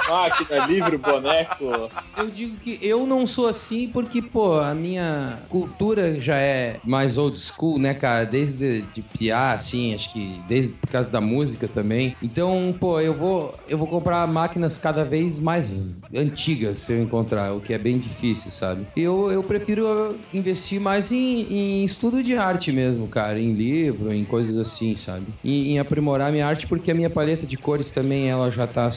[0.09, 1.89] Máquina, livro, boneco.
[2.15, 7.17] Eu digo que eu não sou assim porque, pô, a minha cultura já é mais
[7.17, 8.25] old school, né, cara?
[8.25, 12.15] Desde de piar, assim, acho que desde por causa da música também.
[12.21, 15.71] Então, pô, eu vou, eu vou comprar máquinas cada vez mais
[16.15, 18.85] antigas se eu encontrar, o que é bem difícil, sabe?
[18.95, 24.23] Eu, eu prefiro investir mais em, em estudo de arte mesmo, cara, em livro, em
[24.23, 25.25] coisas assim, sabe?
[25.43, 28.89] E em aprimorar minha arte porque a minha paleta de cores também ela já tá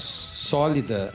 [0.50, 1.12] sólida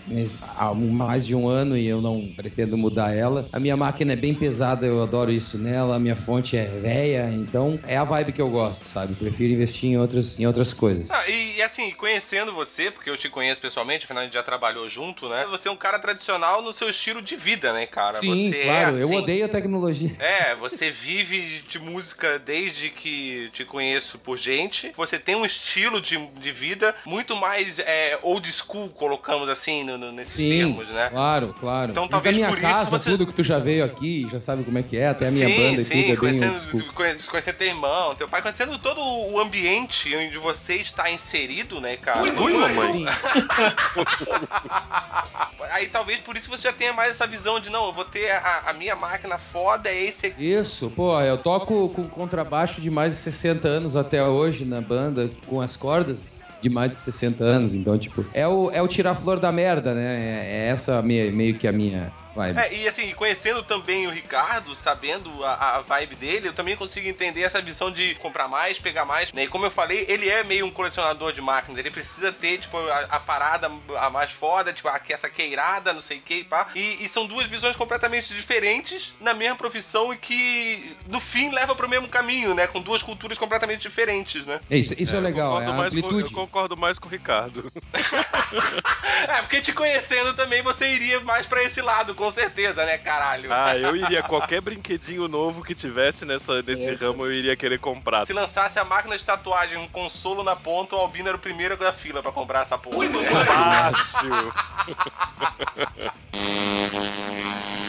[0.58, 3.50] há mais de um ano e eu não pretendo mudar ela.
[3.52, 5.98] A minha máquina é bem pesada, eu adoro isso nela.
[5.98, 9.14] A minha fonte é velha, então é a vibe que eu gosto, sabe?
[9.16, 11.12] Prefiro investir em outras, em outras coisas.
[11.12, 14.44] Ah, e, e assim, conhecendo você, porque eu te conheço pessoalmente, afinal a gente já
[14.44, 15.46] trabalhou junto, né?
[15.50, 18.14] Você é um cara tradicional no seu estilo de vida, né, cara?
[18.14, 20.16] Sim, você claro, é eu assim- odeio a tecnologia.
[20.18, 24.94] É, você vive de, música desde que te conheço por gente.
[24.96, 28.90] Você tem um estilo de, de vida muito mais é, old school,
[29.26, 31.10] colocamos assim, no- no- nesses Sim, termos, né?
[31.10, 31.90] claro, claro.
[31.92, 34.40] Então, talvez a minha por isso casa, você- tudo que tu já veio aqui, já
[34.40, 36.16] sabe como é que é, até a minha sim, banda e sim, tudo é bem
[36.16, 36.94] conhecendo,
[37.26, 42.22] conhecendo teu irmão, teu pai, conhecendo todo o ambiente onde você está inserido, né, cara?
[42.40, 42.92] Ui, mamãe.
[42.92, 43.06] Sim.
[45.72, 48.30] Aí talvez por isso você já tenha mais essa visão de, não, eu vou ter
[48.32, 50.54] a, a minha máquina foda, é esse aqui.
[50.54, 55.30] Isso, pô, eu toco com contrabaixo de mais de 60 anos até hoje na banda,
[55.48, 59.14] com as cordas de mais de 60 anos, então, tipo, é o, é o tirar
[59.14, 60.16] flor da merda, né?
[60.16, 62.60] É, é essa meio, meio que a minha vibe.
[62.60, 67.08] É, e assim, conhecendo também o Ricardo, sabendo a, a vibe dele, eu também consigo
[67.08, 69.32] entender essa visão de comprar mais, pegar mais.
[69.34, 69.44] Né?
[69.44, 71.80] E como eu falei, ele é meio um colecionador de máquinas.
[71.80, 76.02] Ele precisa ter, tipo, a, a parada a mais foda, tipo, aqui essa queirada, não
[76.02, 76.68] sei o que, pá.
[76.76, 81.74] E, e são duas visões completamente diferentes na mesma profissão e que, no fim, leva
[81.76, 82.68] pro mesmo caminho, né?
[82.68, 84.60] Com duas culturas completamente diferentes, né?
[84.70, 86.24] É, isso isso é, legal, é concordo a mais com- amplitude.
[86.34, 87.72] eu concordo mais com o Ricardo.
[89.28, 92.98] É, porque te conhecendo também, você iria mais pra esse lado, com com certeza, né,
[92.98, 93.54] caralho?
[93.54, 94.24] Ah, eu iria.
[94.24, 98.26] Qualquer brinquedinho novo que tivesse nessa, nesse ramo, eu iria querer comprar.
[98.26, 101.78] Se lançasse a máquina de tatuagem, um consolo na ponta, o Albino era o primeiro
[101.78, 103.06] da fila pra comprar essa porra.
[103.94, 104.54] Fácil.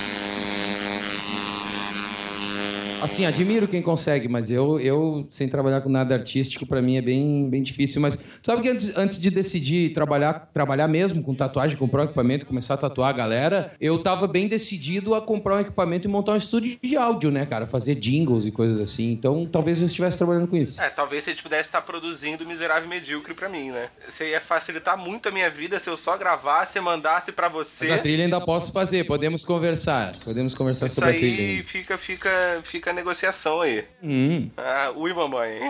[3.06, 7.00] Assim, admiro quem consegue, mas eu, eu sem trabalhar com nada artístico, pra mim é
[7.00, 8.00] bem, bem difícil.
[8.00, 12.44] Mas sabe que antes, antes de decidir trabalhar, trabalhar mesmo com tatuagem, comprar um equipamento,
[12.44, 16.32] começar a tatuar a galera, eu tava bem decidido a comprar um equipamento e montar
[16.32, 17.64] um estúdio de áudio, né, cara?
[17.64, 19.12] Fazer jingles e coisas assim.
[19.12, 20.82] Então, talvez eu estivesse trabalhando com isso.
[20.82, 23.88] É, talvez se a gente pudesse estar produzindo Miserável e Medíocre pra mim, né?
[24.08, 27.86] Você ia facilitar muito a minha vida se eu só gravasse e mandasse pra você.
[27.86, 30.12] Mas a trilha ainda posso fazer, podemos conversar.
[30.24, 31.42] Podemos conversar Isso sobre a trilha.
[31.42, 33.86] aí fica, fica, fica negociação aí.
[34.02, 34.50] Hum.
[34.56, 35.60] Ah, ui, mamãe.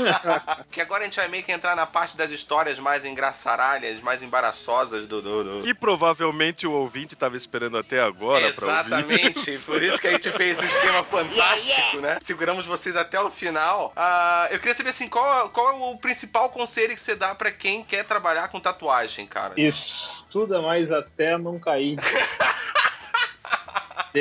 [0.70, 4.22] que agora a gente vai meio que entrar na parte das histórias mais engraçaralhas, mais
[4.22, 5.20] embaraçosas do.
[5.20, 5.68] do, do...
[5.68, 8.48] E provavelmente o ouvinte tava esperando até agora.
[8.48, 12.18] Exatamente, por isso que a gente fez um esquema fantástico, né?
[12.22, 13.92] Seguramos vocês até o final.
[13.94, 17.50] Ah, eu queria saber assim, qual, qual é o principal conselho que você dá pra
[17.50, 19.52] quem quer trabalhar com tatuagem, cara?
[19.56, 21.98] Estuda mais até não cair.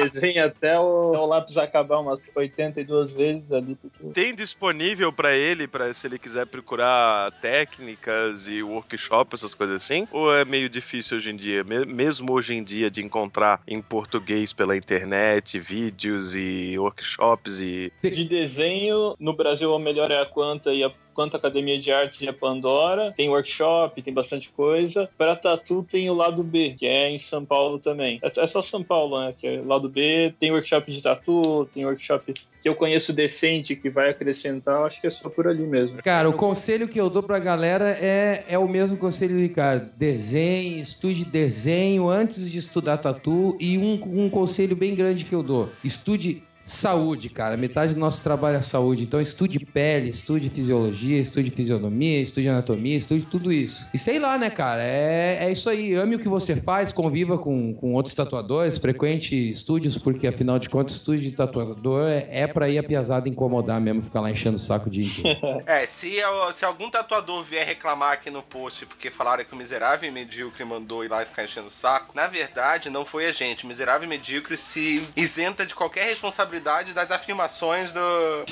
[0.04, 3.76] Desenha até o, o lápis acabar umas 82 vezes ali.
[3.76, 4.14] Porque...
[4.14, 10.08] Tem disponível pra ele, para se ele quiser procurar técnicas e workshop, essas coisas assim?
[10.12, 13.82] Ou é meio difícil hoje em dia, me- mesmo hoje em dia, de encontrar em
[13.82, 17.92] português pela internet, vídeos e workshops e.
[18.04, 22.22] De desenho, no Brasil a melhor é a Quanta e a Quanta Academia de Artes
[22.22, 23.12] e a Pandora.
[23.18, 25.10] Tem workshop, tem bastante coisa.
[25.18, 28.20] Para tatu tem o lado B, que é em São Paulo também.
[28.22, 29.34] É é só São Paulo, né?
[29.36, 30.32] Que é lado B.
[30.40, 34.84] Tem workshop de tatu, tem workshop que eu conheço decente que vai acrescentar.
[34.84, 36.04] Acho que é só por ali mesmo.
[36.04, 39.90] Cara, o conselho que eu dou pra galera é, é o mesmo conselho do Ricardo.
[39.98, 43.58] Desenhe, estude desenho antes de estudar tatu.
[43.60, 47.56] E um, um conselho bem grande que eu dou: estude saúde, cara.
[47.56, 49.04] Metade do nosso trabalho é saúde.
[49.04, 53.88] Então estude pele, estude fisiologia, estude fisionomia, estude anatomia, estude tudo isso.
[53.94, 54.84] E sei lá, né, cara?
[54.84, 55.96] É, é isso aí.
[55.96, 60.68] Ame o que você faz, conviva com, com outros tatuadores, frequente estúdios, porque afinal de
[60.70, 64.58] contas, estúdio de tatuador é, é pra ir a piazada incomodar mesmo, ficar lá enchendo
[64.58, 65.08] o saco inteiro.
[65.66, 69.58] É, se, eu- se algum tatuador vier reclamar aqui no post porque falaram que o
[69.58, 73.26] Miserável e Medíocre mandou ir lá e ficar enchendo o saco, na verdade, não foi
[73.28, 73.64] a gente.
[73.64, 76.57] O Miserável e Medíocre se isenta de qualquer responsabilidade
[76.94, 78.00] das afirmações do.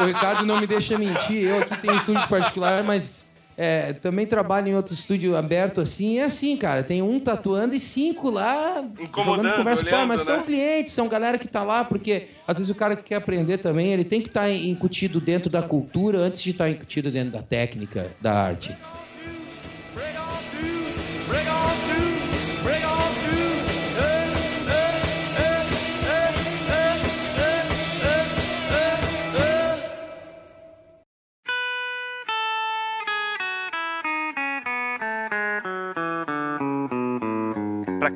[0.00, 1.44] O Ricardo não me deixa mentir.
[1.44, 6.18] Eu aqui tenho um estúdio particular, mas é, também trabalho em outro estúdio aberto assim.
[6.18, 6.82] É assim, cara.
[6.82, 9.84] Tem um tatuando e cinco lá Incomodando, jogando conversa.
[9.84, 10.42] Pô, olhando, mas são né?
[10.44, 13.92] clientes, são galera que tá lá, porque às vezes o cara que quer aprender também,
[13.92, 18.10] ele tem que estar incutido dentro da cultura antes de estar incutido dentro da técnica,
[18.20, 18.74] da arte.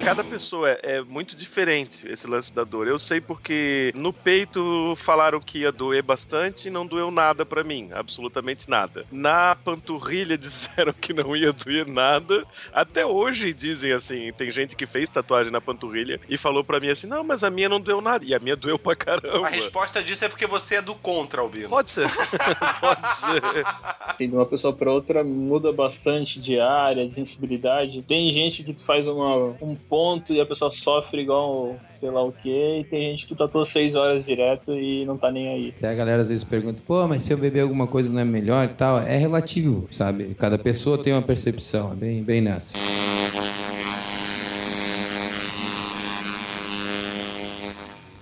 [0.00, 2.86] Cada pessoa é, é muito diferente esse lance da dor.
[2.86, 7.64] Eu sei porque no peito falaram que ia doer bastante e não doeu nada pra
[7.64, 9.04] mim, absolutamente nada.
[9.10, 12.44] Na panturrilha disseram que não ia doer nada.
[12.72, 16.88] Até hoje dizem assim, tem gente que fez tatuagem na panturrilha e falou pra mim
[16.88, 18.24] assim: "Não, mas a minha não doeu nada".
[18.24, 19.46] E a minha doeu pra caramba.
[19.46, 21.68] A resposta disso é porque você é do contra, Albino.
[21.68, 22.08] Pode ser.
[22.80, 23.42] Pode ser.
[24.18, 28.02] De uma pessoa para outra muda bastante de área, de sensibilidade.
[28.02, 32.32] Tem gente que faz uma, um ponto e a pessoa sofre igual sei lá o
[32.32, 35.74] que, e tem gente que tatua seis horas direto e não tá nem aí.
[35.76, 38.24] Até a galera às vezes pergunta, pô, mas se eu beber alguma coisa não é
[38.24, 38.98] melhor e tal.
[38.98, 40.34] É relativo, sabe?
[40.34, 42.76] Cada pessoa tem uma percepção, é bem, bem nessa.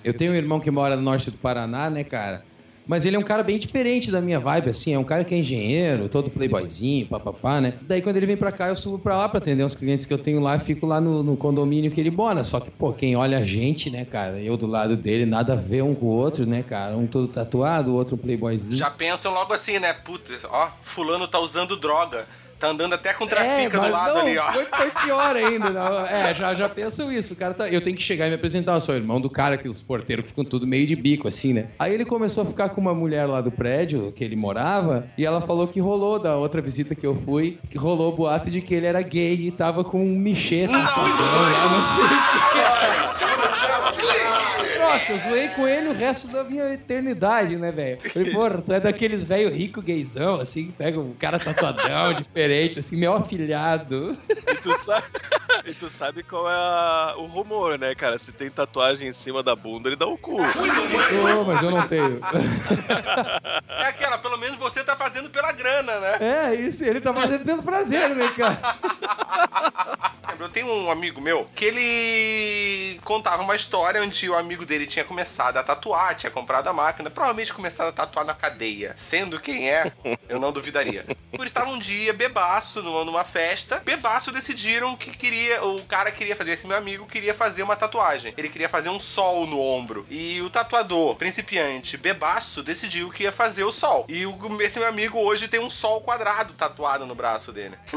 [0.04, 2.44] Eu tenho um irmão que mora no norte do Paraná, né, cara?
[2.86, 4.92] Mas ele é um cara bem diferente da minha vibe, assim.
[4.92, 7.74] É um cara que é engenheiro, todo playboyzinho, papapá, né?
[7.82, 10.12] Daí quando ele vem pra cá, eu subo pra lá pra atender uns clientes que
[10.12, 10.58] eu tenho lá.
[10.58, 12.44] Fico lá no, no condomínio que ele mora.
[12.44, 14.40] Só que, pô, quem olha a gente, né, cara?
[14.40, 16.96] Eu do lado dele, nada a ver um com o outro, né, cara?
[16.96, 18.76] Um todo tatuado, o outro playboyzinho.
[18.76, 19.92] Já pensam logo assim, né?
[19.92, 22.26] Puta, ó, fulano tá usando droga.
[22.58, 24.52] Tá andando até com trafica do mas lado não, ali, ó.
[24.52, 25.70] Foi, foi pior ainda.
[25.70, 26.06] não.
[26.06, 27.34] É, já, já pensam isso.
[27.34, 28.74] O cara tá, eu tenho que chegar e me apresentar.
[28.74, 31.66] Eu sou irmão do cara que os porteiros ficam tudo meio de bico, assim, né?
[31.78, 35.24] Aí ele começou a ficar com uma mulher lá do prédio que ele morava e
[35.24, 38.60] ela falou que rolou da outra visita que eu fui, que rolou o boato de
[38.60, 40.72] que ele era gay e tava com um micheta.
[40.72, 42.94] Não, não sei o que.
[44.94, 47.98] Nossa, eu zoei com ele o resto da minha eternidade, né, velho?
[48.10, 52.22] Falei, porra, tu é daqueles velho rico gaysão, assim, pega um cara tatuadão, diferente,
[52.78, 54.16] assim, meu afilhado.
[54.28, 55.06] E tu sabe,
[55.66, 58.18] e tu sabe qual é a- o rumor, né, cara?
[58.18, 60.36] Se tem tatuagem em cima da bunda, ele dá o cu.
[60.40, 62.20] Ô, mas eu não tenho.
[63.84, 66.18] É aquela, pelo menos você tá fazendo pela grana, né?
[66.20, 68.78] É, isso, ele tá fazendo pelo prazer, né, cara?
[70.38, 75.04] Eu tenho um amigo meu que ele contava uma história onde o amigo dele tinha
[75.04, 78.92] começado a tatuar, tinha comprado a máquina, provavelmente começado a tatuar na cadeia.
[78.96, 79.90] Sendo quem é,
[80.28, 81.06] eu não duvidaria.
[81.34, 86.50] Por estar um dia bebaço numa, festa, bebaço decidiram que queria, o cara queria fazer,
[86.52, 88.34] esse meu amigo queria fazer uma tatuagem.
[88.36, 90.04] Ele queria fazer um sol no ombro.
[90.10, 94.04] E o tatuador, principiante, bebaço, decidiu que ia fazer o sol.
[94.08, 97.76] E o, esse meu amigo hoje tem um sol quadrado tatuado no braço dele.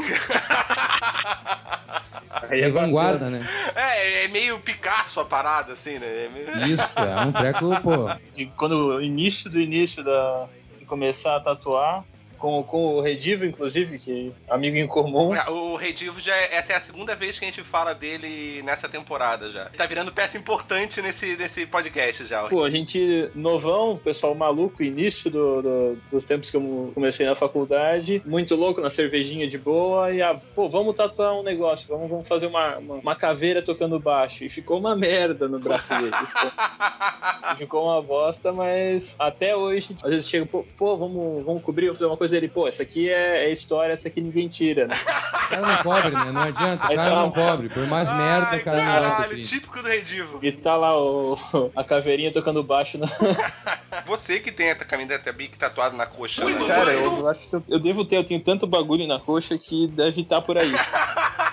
[2.48, 3.46] Aí É vanguarda, né?
[3.74, 6.06] É, é meio Picasso a parada, assim, né?
[6.06, 8.08] É meio- Isso, é um treco, pô.
[8.36, 10.46] E quando o início do início da,
[10.78, 12.04] de começar a tatuar,
[12.38, 15.30] com, com o Redivo, inclusive, que é amigo em comum.
[15.50, 18.88] O Redivo já é, essa é a segunda vez que a gente fala dele nessa
[18.88, 19.66] temporada já.
[19.76, 22.44] Tá virando peça importante nesse, nesse podcast já.
[22.48, 27.34] Pô, a gente, novão, pessoal maluco, início do, do- dos tempos que eu comecei na
[27.34, 32.08] faculdade, muito louco na cervejinha de boa, e ah, pô, vamos tatuar um negócio, vamos,
[32.08, 34.44] vamos fazer uma, uma, uma caveira tocando baixo.
[34.44, 36.08] E ficou uma merda no braço dele.
[36.28, 41.86] Ficou, ficou uma bosta, mas até hoje, às vezes chega, pô, pô, vamos, vamos cobrir,
[41.86, 44.86] vamos fazer uma coisa dele, pô, essa aqui é, é história, essa aqui ninguém tira,
[44.86, 44.96] né?
[44.96, 46.32] O cara não cobre, né?
[46.32, 47.10] Não adianta, cara tá.
[47.10, 47.68] não cobre.
[47.68, 49.46] Por mais merda, Ai, o cara não caralho, cobrir.
[49.46, 50.38] típico do Redivo.
[50.42, 51.38] E tá lá o,
[51.74, 53.08] a caveirinha tocando baixo na,
[54.06, 56.66] Você que tem a camiseta Bic tatuada na coxa, né?
[56.66, 59.86] Cara, eu acho que eu, eu devo ter, eu tenho tanto bagulho na coxa que
[59.88, 60.72] deve estar por aí.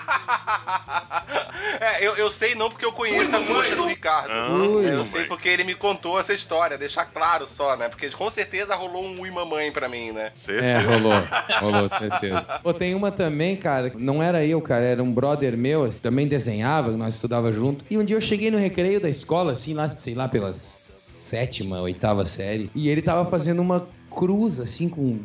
[1.80, 4.32] É, eu, eu sei não porque eu conheço a coxa do Ricardo.
[4.54, 7.88] Ui, eu sei porque ele me contou essa história, deixar claro só, né?
[7.88, 10.30] Porque com certeza rolou um ui mamãe pra mim, né?
[10.48, 11.12] É, rolou.
[11.60, 12.60] Rolou, certeza.
[12.62, 16.00] Pô, tem uma também, cara, que não era eu, cara, era um brother meu, assim,
[16.00, 17.84] também desenhava, nós estudava junto.
[17.90, 21.80] E um dia eu cheguei no recreio da escola, assim, lá, sei lá, pela sétima,
[21.80, 25.18] oitava série, e ele tava fazendo uma cruz, assim, com.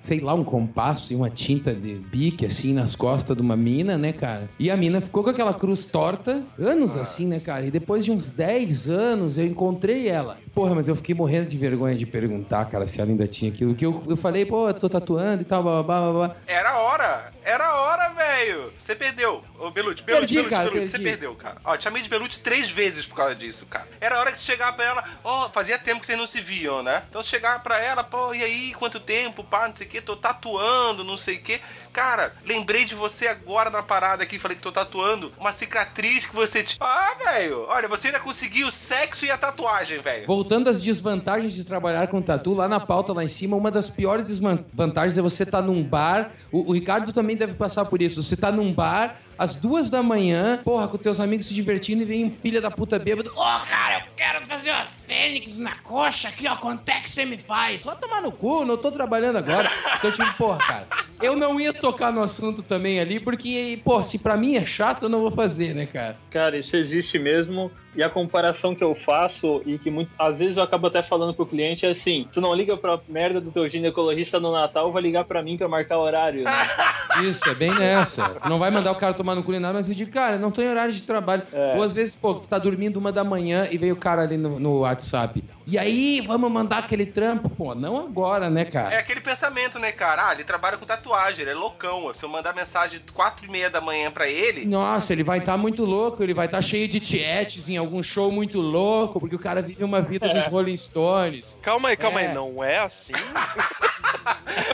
[0.00, 3.96] Sei lá, um compasso e uma tinta de bique, assim, nas costas de uma mina,
[3.96, 4.48] né, cara?
[4.58, 7.66] E a mina ficou com aquela cruz torta, anos assim, né, cara?
[7.66, 10.38] E depois de uns 10 anos eu encontrei ela.
[10.60, 13.74] Porra, mas eu fiquei morrendo de vergonha de perguntar, cara, se ela ainda tinha aquilo.
[13.74, 16.36] Que eu, eu falei, pô, eu tô tatuando e tal, blá, blá, blá, blá.
[16.46, 17.30] Era a hora!
[17.42, 18.70] Era a hora, velho!
[18.78, 19.42] Você perdeu.
[19.58, 21.56] Ô, Belute, Belute, Perdi, cara, Belute, você perdeu, cara.
[21.64, 23.88] Ó, te chamei de Belute três vezes por causa disso, cara.
[23.98, 26.42] Era a hora que você chegava pra ela, ó, fazia tempo que vocês não se
[26.42, 27.04] viam, né?
[27.08, 30.02] Então você chegava pra ela, pô, e aí, quanto tempo, pá, não sei o que,
[30.02, 31.58] tô tatuando, não sei o que.
[31.92, 36.34] Cara, lembrei de você agora na parada aqui, falei que tô tatuando uma cicatriz que
[36.34, 36.78] você tinha.
[36.80, 40.26] Ah, velho, olha, você ainda conseguiu o sexo e a tatuagem, velho.
[40.26, 43.90] Voltando às desvantagens de trabalhar com tatu, lá na pauta, lá em cima, uma das
[43.90, 46.30] piores desvantagens é você estar num bar.
[46.52, 48.22] O, o Ricardo também deve passar por isso.
[48.22, 49.16] Você tá num bar.
[49.38, 52.98] Às duas da manhã, porra, com teus amigos se divertindo e vem filho da puta
[52.98, 53.30] bêbado.
[53.34, 54.84] Ô, cara, eu quero fazer uma
[55.20, 56.56] fênix na coxa aqui, ó.
[56.56, 57.82] Quanto é que você me faz?
[57.82, 59.70] Só tomar no cu, não tô trabalhando agora.
[59.98, 60.86] Então, tipo, porra, cara,
[61.20, 65.04] eu não ia tocar no assunto também ali, porque, pô, se pra mim é chato,
[65.04, 66.16] eu não vou fazer, né, cara?
[66.30, 67.70] Cara, isso existe mesmo.
[67.94, 71.34] E a comparação que eu faço, e que muito, às vezes eu acabo até falando
[71.34, 75.02] pro cliente, é assim: tu não liga pra merda do teu ginecologista no Natal, vai
[75.02, 76.44] ligar pra mim pra marcar horário.
[76.44, 76.52] Né?
[77.22, 78.36] Isso, é bem nessa.
[78.48, 80.68] Não vai mandar o cara tomar no culinário, mas eu digo, cara, não tô em
[80.68, 81.42] horário de trabalho.
[81.52, 81.74] É.
[81.76, 84.36] Ou às vezes, pô, tu tá dormindo uma da manhã e veio o cara ali
[84.36, 85.42] no, no WhatsApp sabe?
[85.70, 87.48] E aí, vamos mandar aquele trampo?
[87.48, 88.98] Pô, não agora, né, É cara?
[88.98, 90.26] aquele pensamento, né, cara?
[90.26, 92.12] Ah, ele trabalha com tatuagem, ele é loucão.
[92.12, 95.38] Se eu mandar mensagem de quatro e meia da manhã pra ele, Nossa, ele vai
[95.38, 99.36] estar muito louco, ele vai estar cheio de tietes em algum show muito louco, porque
[99.36, 101.56] o cara vive uma vida dos Rolling Stones.
[101.62, 102.26] Calma aí, calma É.
[102.26, 103.12] aí, não é assim?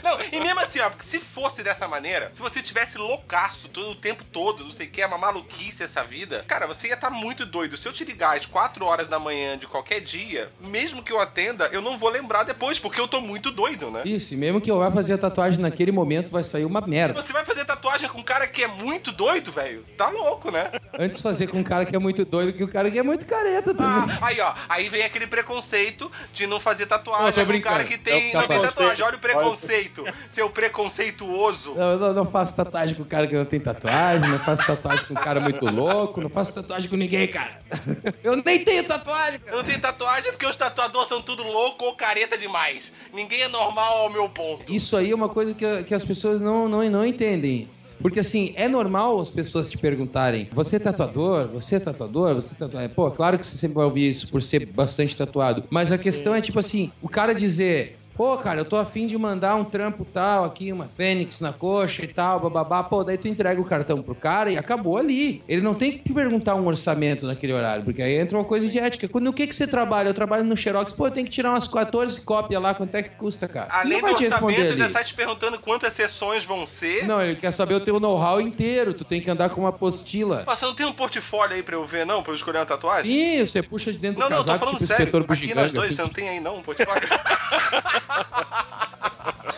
[0.03, 3.91] Não, e mesmo assim, ó, porque se fosse dessa maneira, se você tivesse loucaço todo
[3.91, 6.93] o tempo todo, não sei o que, é uma maluquice essa vida, cara, você ia
[6.93, 7.77] estar muito doido.
[7.77, 11.19] Se eu te ligar às 4 horas da manhã de qualquer dia, mesmo que eu
[11.19, 14.01] atenda, eu não vou lembrar depois, porque eu tô muito doido, né?
[14.05, 17.21] Isso, e mesmo que eu vá fazer a tatuagem naquele momento, vai sair uma merda.
[17.21, 19.85] Você vai fazer tatuagem com um cara que é muito doido, velho?
[19.97, 20.71] Tá louco, né?
[20.97, 23.25] Antes fazer com um cara que é muito doido que o cara que é muito
[23.25, 24.17] careta também.
[24.21, 27.83] Ah, aí, ó, aí vem aquele preconceito de não fazer tatuagem Não, com um cara
[27.83, 29.05] que tem, É o não tem tatuagem.
[29.05, 31.75] Olha o preconceito, seu preconceituoso.
[31.75, 34.65] Não, eu não, não faço tatuagem com o cara que não tem tatuagem, não faço
[34.65, 37.59] tatuagem com um cara muito louco, não faço tatuagem com ninguém, cara.
[38.23, 39.51] Eu nem tenho tatuagem, cara.
[39.51, 42.91] Eu não tenho tatuagem porque os tatuadores são tudo louco ou careta demais.
[43.13, 44.71] Ninguém é normal ao meu ponto.
[44.71, 47.69] Isso aí é uma coisa que, que as pessoas não, não, não entendem.
[48.01, 51.47] Porque assim, é normal as pessoas te perguntarem: você é tatuador?
[51.47, 52.35] Você é tatuador?
[52.35, 52.89] Você é tatuador?
[52.89, 55.63] Pô, claro que você sempre vai ouvir isso por ser bastante tatuado.
[55.69, 57.96] Mas a questão é tipo assim: o cara dizer.
[58.17, 62.03] Pô, cara, eu tô afim de mandar um trampo tal aqui, uma fênix na coxa
[62.03, 62.83] e tal, bababá.
[62.83, 65.43] Pô, daí tu entrega o cartão pro cara e acabou ali.
[65.47, 68.67] Ele não tem que te perguntar um orçamento naquele horário, porque aí entra uma coisa
[68.67, 69.07] de ética.
[69.19, 70.09] No que que você trabalha?
[70.09, 70.91] Eu trabalho no Xerox.
[70.93, 73.67] Pô, eu tenho que tirar umas 14 cópias lá, quanto é que custa, cara?
[73.69, 74.69] Além não do orçamento, ali.
[74.71, 77.05] ainda sai te perguntando quantas sessões vão ser.
[77.05, 78.95] Não, ele quer saber o teu know-how inteiro.
[78.95, 80.43] Tu tem que andar com uma apostila.
[80.47, 82.23] Mas você não tem um portfólio aí pra eu ver, não?
[82.23, 83.11] Pra eu escolher uma tatuagem?
[83.41, 85.03] Ih, você puxa de dentro Não, do não, tô casaco, falando tipo sério.
[85.03, 85.95] inspetor Aqui nós dois, assim.
[85.97, 87.07] você não tem aí não um portfólio?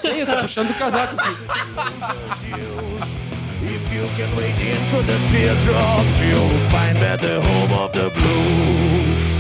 [0.01, 1.29] Tem, eu tô puxando do casaco aqui.
[3.61, 9.38] If you can wade into the teardrops, you'll find that the home of the blues.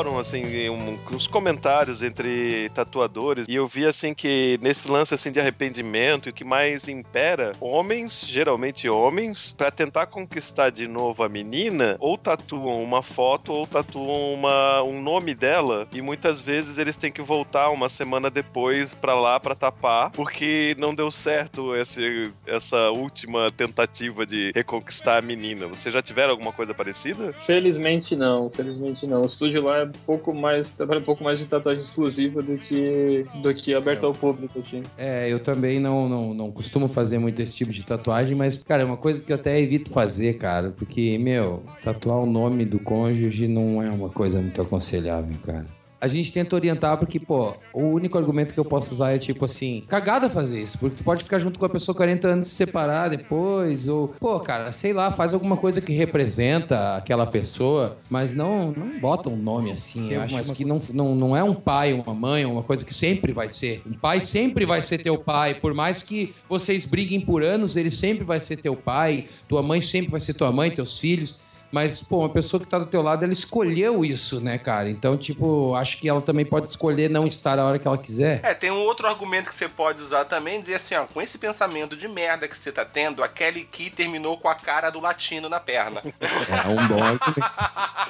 [0.00, 5.30] Fórum, assim, um- uns comentários entre tatuadores, e eu vi, assim, que nesse lance, assim,
[5.30, 11.28] de arrependimento, o que mais impera, homens, geralmente homens, pra tentar conquistar de novo a
[11.28, 16.96] menina, ou tatuam uma foto, ou tatuam uma, um nome dela, e muitas vezes eles
[16.96, 22.32] têm que voltar uma semana depois pra lá pra tapar, porque não deu certo esse,
[22.46, 25.66] essa última tentativa de reconquistar a menina.
[25.66, 27.34] Vocês já tiveram alguma coisa parecida?
[27.44, 29.22] Felizmente não, felizmente não.
[29.24, 32.56] O estúdio lá é um pouco mais, trabalha um pouco mais de tatuagem exclusiva do
[32.56, 34.82] que, do que aberto ao público, assim.
[34.96, 38.82] É, eu também não, não, não costumo fazer muito esse tipo de tatuagem, mas, cara,
[38.82, 42.78] é uma coisa que eu até evito fazer, cara, porque, meu, tatuar o nome do
[42.78, 45.79] cônjuge não é uma coisa muito aconselhável, cara.
[46.00, 49.44] A gente tenta orientar porque, pô, o único argumento que eu posso usar é tipo
[49.44, 52.50] assim, cagada fazer isso, porque tu pode ficar junto com a pessoa 40 anos e
[52.50, 57.98] se separar depois, ou, pô, cara, sei lá, faz alguma coisa que representa aquela pessoa,
[58.08, 61.44] mas não, não bota um nome assim, eu acho mas que não, não, não é
[61.44, 63.82] um pai, uma mãe, uma coisa que sempre vai ser.
[63.86, 67.90] Um pai sempre vai ser teu pai, por mais que vocês briguem por anos, ele
[67.90, 71.38] sempre vai ser teu pai, tua mãe sempre vai ser tua mãe, teus filhos.
[71.70, 74.90] Mas, pô, uma pessoa que tá do teu lado, ela escolheu isso, né, cara?
[74.90, 78.40] Então, tipo, acho que ela também pode escolher não estar a hora que ela quiser.
[78.42, 81.38] É, tem um outro argumento que você pode usar também, dizer assim, ó, com esse
[81.38, 85.00] pensamento de merda que você tá tendo, a Kelly Key terminou com a cara do
[85.00, 86.02] latino na perna.
[86.50, 87.50] É um bom argumento.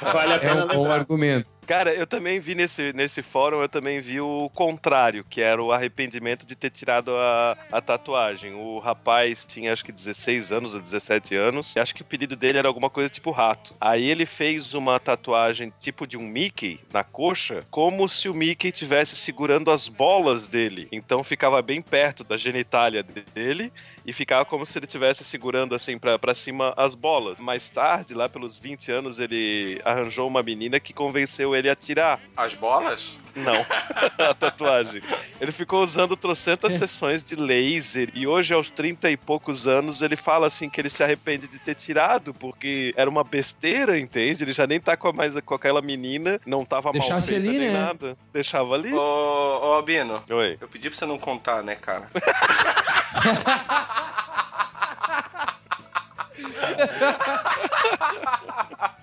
[0.01, 0.95] Vale a É pena um bom lembrar.
[0.95, 1.49] argumento.
[1.71, 5.71] Cara, eu também vi nesse, nesse fórum, eu também vi o contrário, que era o
[5.71, 8.55] arrependimento de ter tirado a, a tatuagem.
[8.55, 12.35] O rapaz tinha acho que 16 anos ou 17 anos, e acho que o pedido
[12.35, 13.73] dele era alguma coisa tipo rato.
[13.81, 18.71] Aí ele fez uma tatuagem tipo de um Mickey na coxa, como se o Mickey
[18.71, 20.89] estivesse segurando as bolas dele.
[20.91, 23.73] Então ficava bem perto da genitália dele
[24.05, 27.39] e ficava como se ele estivesse segurando assim pra cima as bolas.
[27.39, 32.21] Mais tarde, lá pelos 20 anos, ele arranjou uma menina que convenceu ele a tirar.
[32.37, 33.19] As bolas?
[33.35, 33.55] Não,
[34.19, 35.03] a tatuagem.
[35.41, 40.17] Ele ficou usando trocentas sessões de laser e hoje, aos 30 e poucos anos, ele
[40.17, 44.45] fala assim que ele se arrepende de ter tirado, porque era uma besteira, entende?
[44.45, 47.49] Ele já nem tá com, a, mais, com aquela menina, não tava mal Deixasse feita
[47.49, 47.81] ali, nem né?
[47.81, 48.17] nada.
[48.33, 48.93] Deixava ali.
[48.93, 50.59] Ô, ô, Albino, Oi.
[50.61, 52.11] eu pedi pra você não contar, né, cara?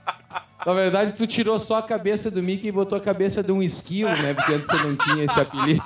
[0.66, 3.62] Na verdade, tu tirou só a cabeça do Mickey e botou a cabeça de um
[3.62, 4.34] esquilo, né?
[4.34, 5.84] Porque antes você não tinha esse apelido.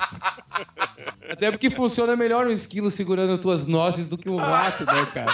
[1.29, 5.33] Até porque funciona melhor um esquilo segurando tuas nozes do que um rato, né, cara?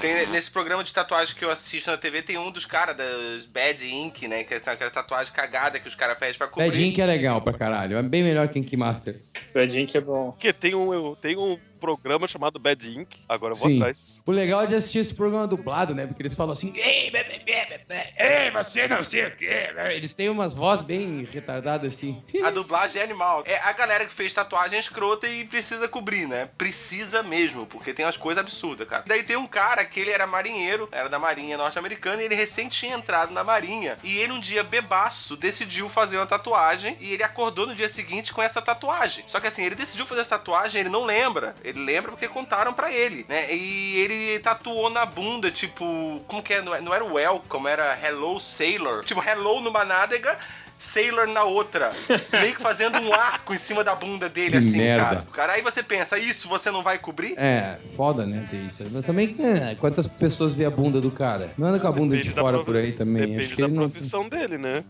[0.00, 3.44] Tem, nesse programa de tatuagem que eu assisto na TV, tem um dos caras das
[3.46, 4.42] Bad Ink, né?
[4.44, 6.66] Que são aquelas tatuagens cagadas que os caras pedem pra cobrir.
[6.70, 7.96] Bad Ink é legal pra caralho.
[7.96, 9.20] É bem melhor que Ink Master.
[9.54, 10.32] Bad Ink é bom.
[10.32, 11.56] Porque tem um, eu- tem um
[11.86, 13.78] programa chamado Bad Ink, agora eu vou Sim.
[13.80, 14.22] atrás.
[14.24, 16.06] O legal é de assistir esse programa dublado, né?
[16.06, 16.72] Porque eles falam assim...
[16.76, 19.72] Ei, be- be- be- be- be- ei, você não sei o quê.
[19.74, 19.96] né?
[19.96, 22.22] Eles têm umas vozes bem retardadas, assim.
[22.44, 23.42] A dublagem é animal.
[23.44, 26.48] É a galera que fez tatuagem escrota e precisa cobrir, né?
[26.56, 29.02] Precisa mesmo, porque tem umas coisas absurdas, cara.
[29.04, 32.68] Daí tem um cara que ele era marinheiro, era da marinha norte-americana, e ele recém
[32.68, 33.98] tinha entrado na marinha.
[34.04, 38.32] E ele um dia bebaço decidiu fazer uma tatuagem e ele acordou no dia seguinte
[38.32, 39.24] com essa tatuagem.
[39.26, 41.54] Só que assim, ele decidiu fazer essa tatuagem, ele não lembra.
[41.64, 43.52] Ele lembra porque contaram pra ele, né?
[43.54, 46.62] E ele tatuou na bunda, tipo, como que é?
[46.62, 49.04] Não é- era welcome, era hello sailor.
[49.04, 50.38] Tipo, hello numa nádega
[50.82, 51.92] Sailor na outra.
[52.40, 55.04] meio que fazendo um arco em cima da bunda dele, Que assim, merda.
[55.04, 55.26] cara.
[55.32, 57.34] Cara, aí você pensa, isso você não vai cobrir?
[57.38, 58.44] É, foda, né?
[58.50, 58.82] ter isso.
[58.90, 61.52] Mas também, é, quantas pessoas vê a bunda do cara?
[61.56, 63.22] Não anda com a bunda de Depende da fora por aí também.
[63.22, 63.88] Depende Acho que da ele não...
[63.88, 64.82] profissão dele, né?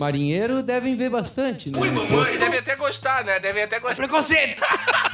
[0.00, 1.78] Marinheiro devem ver bastante, né?
[2.34, 3.38] E devem até gostar, né?
[3.38, 3.96] Devem até gostar.
[3.96, 4.62] Preconceito!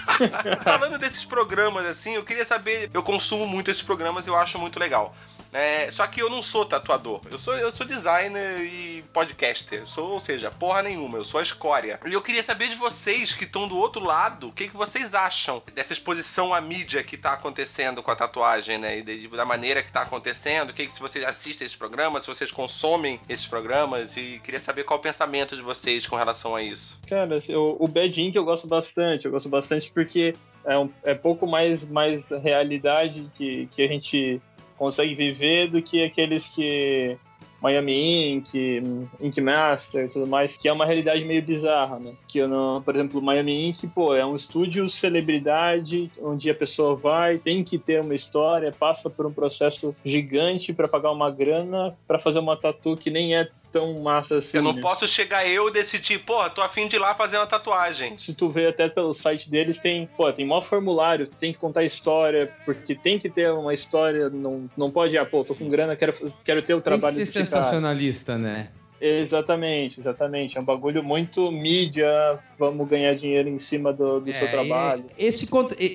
[0.62, 2.88] Falando desses programas, assim, eu queria saber.
[2.94, 5.14] Eu consumo muito esses programas e eu acho muito legal.
[5.52, 7.20] É, só que eu não sou tatuador.
[7.30, 9.80] Eu sou, eu sou designer e podcaster.
[9.80, 11.18] Eu sou, ou seja, porra nenhuma.
[11.18, 11.98] Eu sou a escória.
[12.06, 15.14] E eu queria saber de vocês que estão do outro lado, o que, que vocês
[15.14, 18.98] acham dessa exposição à mídia que tá acontecendo com a tatuagem, né?
[18.98, 20.70] E de- da maneira que tá acontecendo.
[20.70, 24.16] O que, que se vocês assistem esses programas, se vocês consomem esses programas.
[24.16, 27.00] E queria saber qual o pensamento de vocês com relação a isso.
[27.08, 29.24] Cara, assim, o, o Bad Ink eu gosto bastante.
[29.24, 30.34] Eu gosto bastante porque
[30.64, 34.40] é, um, é pouco mais, mais realidade que, que a gente
[34.80, 37.18] consegue viver do que aqueles que.
[37.62, 38.82] Miami Ink,
[39.20, 42.14] Ink Master e tudo mais, que é uma realidade meio bizarra, né?
[42.26, 46.96] Que eu não, por exemplo, Miami Ink, pô, é um estúdio celebridade onde a pessoa
[46.96, 51.94] vai, tem que ter uma história, passa por um processo gigante para pagar uma grana
[52.08, 54.56] para fazer uma tatu que nem é tão massa assim.
[54.56, 54.82] Eu não né?
[54.82, 58.18] posso chegar eu e decidir, pô, tô afim de ir lá fazer uma tatuagem.
[58.18, 61.84] se tu vê até pelo site deles, tem, pô, tem maior formulário, tem que contar
[61.84, 65.96] história, porque tem que ter uma história, não, não pode, ah, pô, tô com grana,
[65.96, 66.12] quero,
[66.44, 67.44] quero ter o Tem que trabalho ser cara.
[67.46, 68.68] sensacionalista, né?
[69.00, 70.58] Exatamente, exatamente.
[70.58, 75.04] É um bagulho muito mídia, vamos ganhar dinheiro em cima do, do seu É, trabalho.
[75.18, 75.48] e- Esse,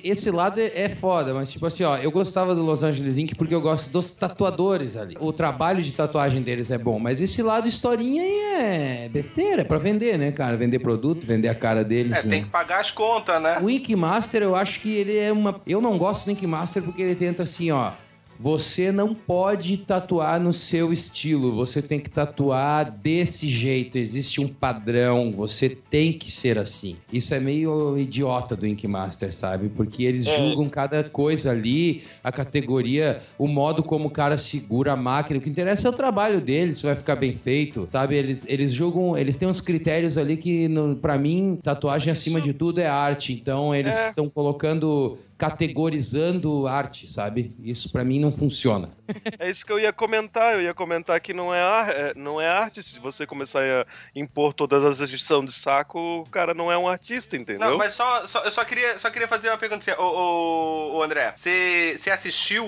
[0.04, 3.34] esse lado é, é foda, mas tipo assim, ó, eu gostava do Los Angeles Inc.
[3.36, 5.16] porque eu gosto dos tatuadores ali.
[5.20, 9.64] O trabalho de tatuagem deles é bom, mas esse lado historinha aí é besteira, é
[9.64, 10.56] pra vender, né, cara?
[10.56, 12.12] Vender produto, vender a cara deles.
[12.18, 12.30] É, né?
[12.36, 13.58] tem que pagar as contas, né?
[13.62, 15.60] O Ink Master, eu acho que ele é uma.
[15.66, 17.92] Eu não gosto do Ink Master porque ele tenta assim, ó.
[18.38, 24.48] Você não pode tatuar no seu estilo, você tem que tatuar desse jeito, existe um
[24.48, 26.96] padrão, você tem que ser assim.
[27.12, 29.68] Isso é meio idiota do Ink Master, sabe?
[29.70, 30.36] Porque eles É.
[30.36, 35.38] julgam cada coisa ali, a categoria, o modo como o cara segura a máquina.
[35.38, 38.16] O que interessa é o trabalho deles, se vai ficar bem feito, sabe?
[38.16, 40.68] Eles, eles julgam, eles têm uns critérios ali que,
[41.00, 43.32] pra mim, tatuagem acima de tudo é arte.
[43.32, 44.08] Então, eles É.
[44.10, 47.54] estão colocando, categorizando arte, sabe?
[47.62, 48.90] Isso pra mim não funciona.
[49.38, 50.54] É isso que eu ia comentar.
[50.54, 52.82] Eu ia comentar que não é, ar- é- não é arte.
[52.82, 56.88] Se você começar a impor todas as edições de saco, o cara não é um
[56.88, 57.70] artista, entendeu?
[57.70, 60.00] Não, mas só, só- eu só queria, só queria fazer uma pergunta.
[60.00, 62.66] Ô, ô, ô, André, você você assistiu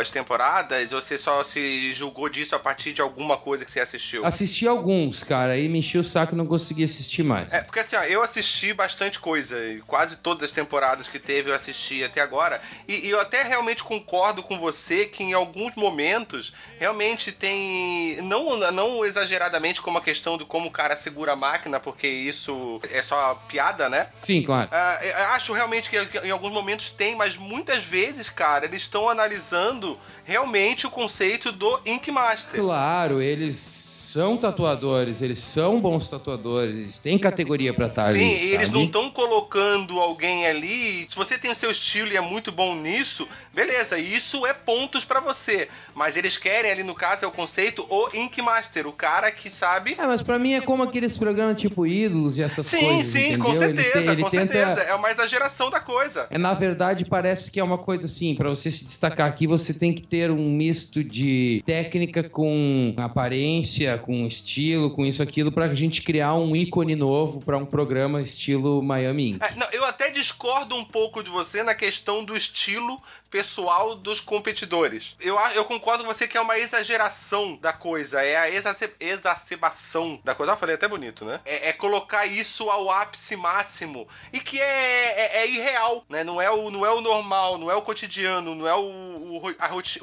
[0.00, 3.80] as temporadas ou você só se julgou disso a partir de alguma coisa que você
[3.80, 4.24] assistiu?
[4.26, 7.52] Assisti alguns, cara, aí me enchi o saco e não consegui assistir mais.
[7.52, 11.50] É, porque assim, ó, eu assisti bastante coisa, e quase todas as temporadas que teve
[11.50, 11.67] eu assisti
[12.04, 17.32] até agora, e, e eu até realmente concordo com você que em alguns momentos realmente
[17.32, 22.06] tem, não, não exageradamente como a questão de como o cara segura a máquina, porque
[22.06, 24.08] isso é só piada, né?
[24.22, 24.68] Sim, claro.
[24.72, 29.08] Ah, eu acho realmente que em alguns momentos tem, mas muitas vezes, cara, eles estão
[29.08, 32.60] analisando realmente o conceito do Ink Master.
[32.60, 38.12] Claro, eles são tatuadores, eles são bons tatuadores, eles têm categoria pra estar.
[38.12, 41.06] Sim, eles não estão colocando alguém ali.
[41.08, 45.04] Se você tem o seu estilo e é muito bom nisso, beleza, isso é pontos
[45.04, 45.68] pra você.
[45.94, 49.50] Mas eles querem ali, no caso, é o conceito o Ink Master, o cara que
[49.50, 49.96] sabe.
[49.98, 53.12] É, mas pra mim é como aqueles programas tipo Ídolos e essas Sim, coisas.
[53.12, 53.38] sim, entendeu?
[53.44, 54.80] com Ele certeza, tem- ele com tenta- certeza.
[54.82, 56.26] É uma exageração da coisa.
[56.30, 59.74] É, na verdade, parece que é uma coisa assim, pra você se destacar aqui, você
[59.74, 65.72] tem que ter um misto de técnica com aparência, com estilo, com isso, aquilo, pra
[65.74, 69.40] gente criar um ícone novo pra um programa estilo Miami Ink.
[69.44, 74.20] É, não, eu até discordo um pouco de você na questão do estilo pessoal dos
[74.20, 75.14] competidores.
[75.20, 80.18] Eu, eu concordo com você que é uma exageração da coisa, é a exace- exacerbação
[80.24, 80.52] da coisa.
[80.52, 81.40] Ah, falei até bonito, né?
[81.44, 86.24] É, é colocar isso ao ápice máximo e que é, é- é irreal, né?
[86.24, 89.42] Não é, o, não é o normal, não é o cotidiano, não é o, o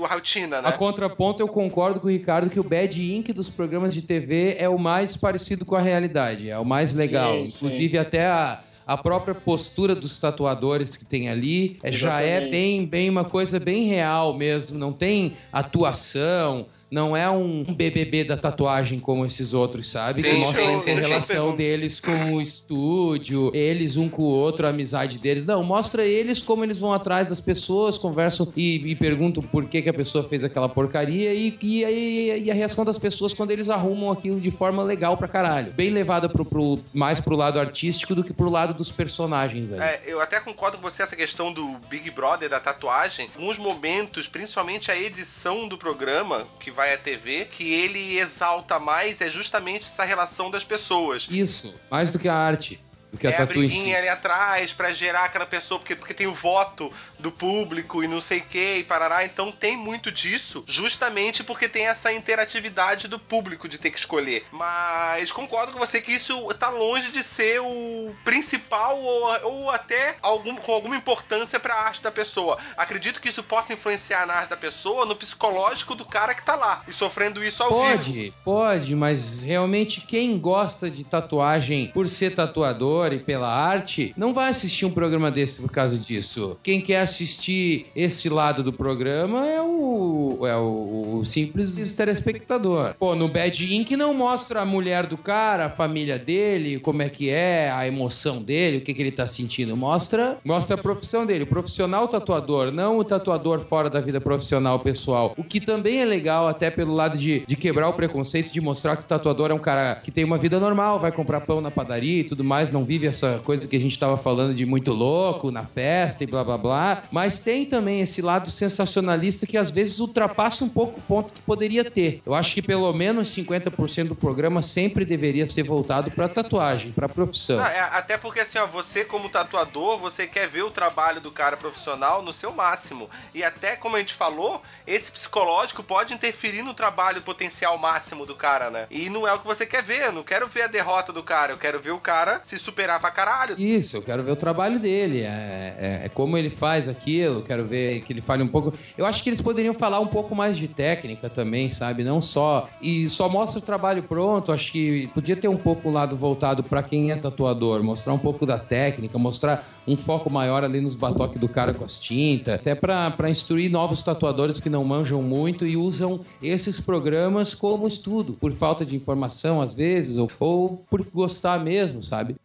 [0.04, 0.70] a rotina, né?
[0.70, 4.56] A contraponto, eu concordo com o Ricardo que o Bad Ink dos programas de TV
[4.60, 7.34] é o mais parecido com a realidade, é o mais legal.
[7.36, 7.54] Sim, sim.
[7.56, 12.86] Inclusive, até a, a própria postura dos tatuadores que tem ali é- já é bem,
[12.86, 14.78] bem uma coisa bem real mesmo.
[14.78, 20.22] Não tem atuação, não é um BBB da tatuagem como esses outros, sabe?
[20.22, 24.66] Sim, que mostram sim, a relação deles com o estúdio, eles um com o outro,
[24.66, 25.46] a amizade deles.
[25.46, 29.82] Não, mostra eles como eles vão atrás das pessoas, conversam e, e perguntam por que,
[29.82, 33.52] que a pessoa fez aquela porcaria e, e, e- e a reação das pessoas quando
[33.52, 35.74] eles arrumam aquilo de forma legal pra caralho.
[35.74, 39.80] Bem levada pro, pro- mais pro lado artístico do que pro lado dos personagens aí.
[39.80, 43.30] É, eu até concordo com você essa questão do Big Brother, da tatuagem.
[43.36, 49.22] Alguns momentos, principalmente a edição do programa, que vai à TV, que ele exalta mais
[49.22, 51.28] é justamente essa relação das pessoas.
[51.32, 52.80] Isso, mais do que a arte.
[53.16, 56.28] Do que a é a briguinha ali atrás pra gerar aquela pessoa, porque, porque tem
[56.28, 59.26] o voto do público e não sei o que, e parará.
[59.26, 64.46] Então tem muito disso, justamente porque tem essa interatividade do público de ter que escolher.
[64.52, 70.18] Mas concordo com você que isso tá longe de ser o principal ou, ou até
[70.22, 72.58] algum, com alguma importância pra arte da pessoa.
[72.78, 76.56] Acredito que isso possa influenciar na arte da pessoa, no psicológico do cara que tá
[76.56, 77.98] lá e sofrendo isso ao vivo.
[77.98, 84.34] Pode, pode, mas realmente quem gosta de tatuagem por ser tatuador e pela arte, não
[84.34, 86.58] vai assistir um programa desse por causa disso.
[86.64, 92.96] Quem quer assistir esse lado do programa é o, é o, o simples telespectador.
[92.98, 97.10] Pô, no Bad Ink não mostra a mulher do cara, a família dele, como é
[97.10, 99.76] que é, a emoção dele, o que, que ele tá sentindo.
[99.76, 104.80] Mostra, mostra a profissão dele, o profissional tatuador, não o tatuador fora da vida profissional
[104.80, 105.34] pessoal.
[105.38, 108.96] O que também é legal, até pelo lado de, de quebrar o preconceito, de mostrar
[108.96, 111.72] que o tatuador é um cara que tem uma vida normal, vai comprar pão na
[111.72, 114.94] padaria e tudo mais, não vive essa coisa que a gente tava falando de muito
[114.94, 117.04] louco na festa e blá blá blá.
[117.12, 121.42] Mas tem também esse lado sensacionalista que às vezes ultrapassa um pouco o ponto que
[121.42, 122.22] poderia ter.
[122.26, 127.10] Eu acho que pelo menos 50% do programa sempre deveria ser voltado pra tatuagem, pra
[127.10, 127.60] profissão.
[127.60, 131.32] Ah, é, até porque assim, ó, você como tatuador, você quer ver o trabalho do
[131.32, 133.10] cara profissional no seu máximo.
[133.34, 138.36] E até como a gente falou, esse psicológico pode interferir no trabalho potencial máximo do
[138.36, 138.88] cara, né?
[138.90, 140.04] E não é o que você quer ver.
[140.04, 142.75] Eu não quero ver a derrota do cara, eu quero ver o cara se superar
[142.76, 143.56] pra caralho.
[143.58, 147.66] Isso, eu quero ver o trabalho dele, é, é- é como ele faz aquilo, quero
[147.66, 148.74] ver que ele fale um pouco.
[148.98, 152.04] Eu acho que eles poderiam falar um pouco mais de técnica também, sabe?
[152.04, 152.68] Não só.
[152.82, 156.64] E só mostra o trabalho pronto, acho que podia ter um pouco o lado voltado
[156.64, 160.96] pra quem é tatuador, mostrar um pouco da técnica, mostrar um foco maior ali nos
[160.96, 165.66] batoques do cara com as tintas, até pra instruir novos tatuadores que não manjam muito
[165.66, 171.06] e usam esses programas como estudo, por falta de informação às vezes, ou, ou por
[171.14, 172.36] gostar mesmo, sabe?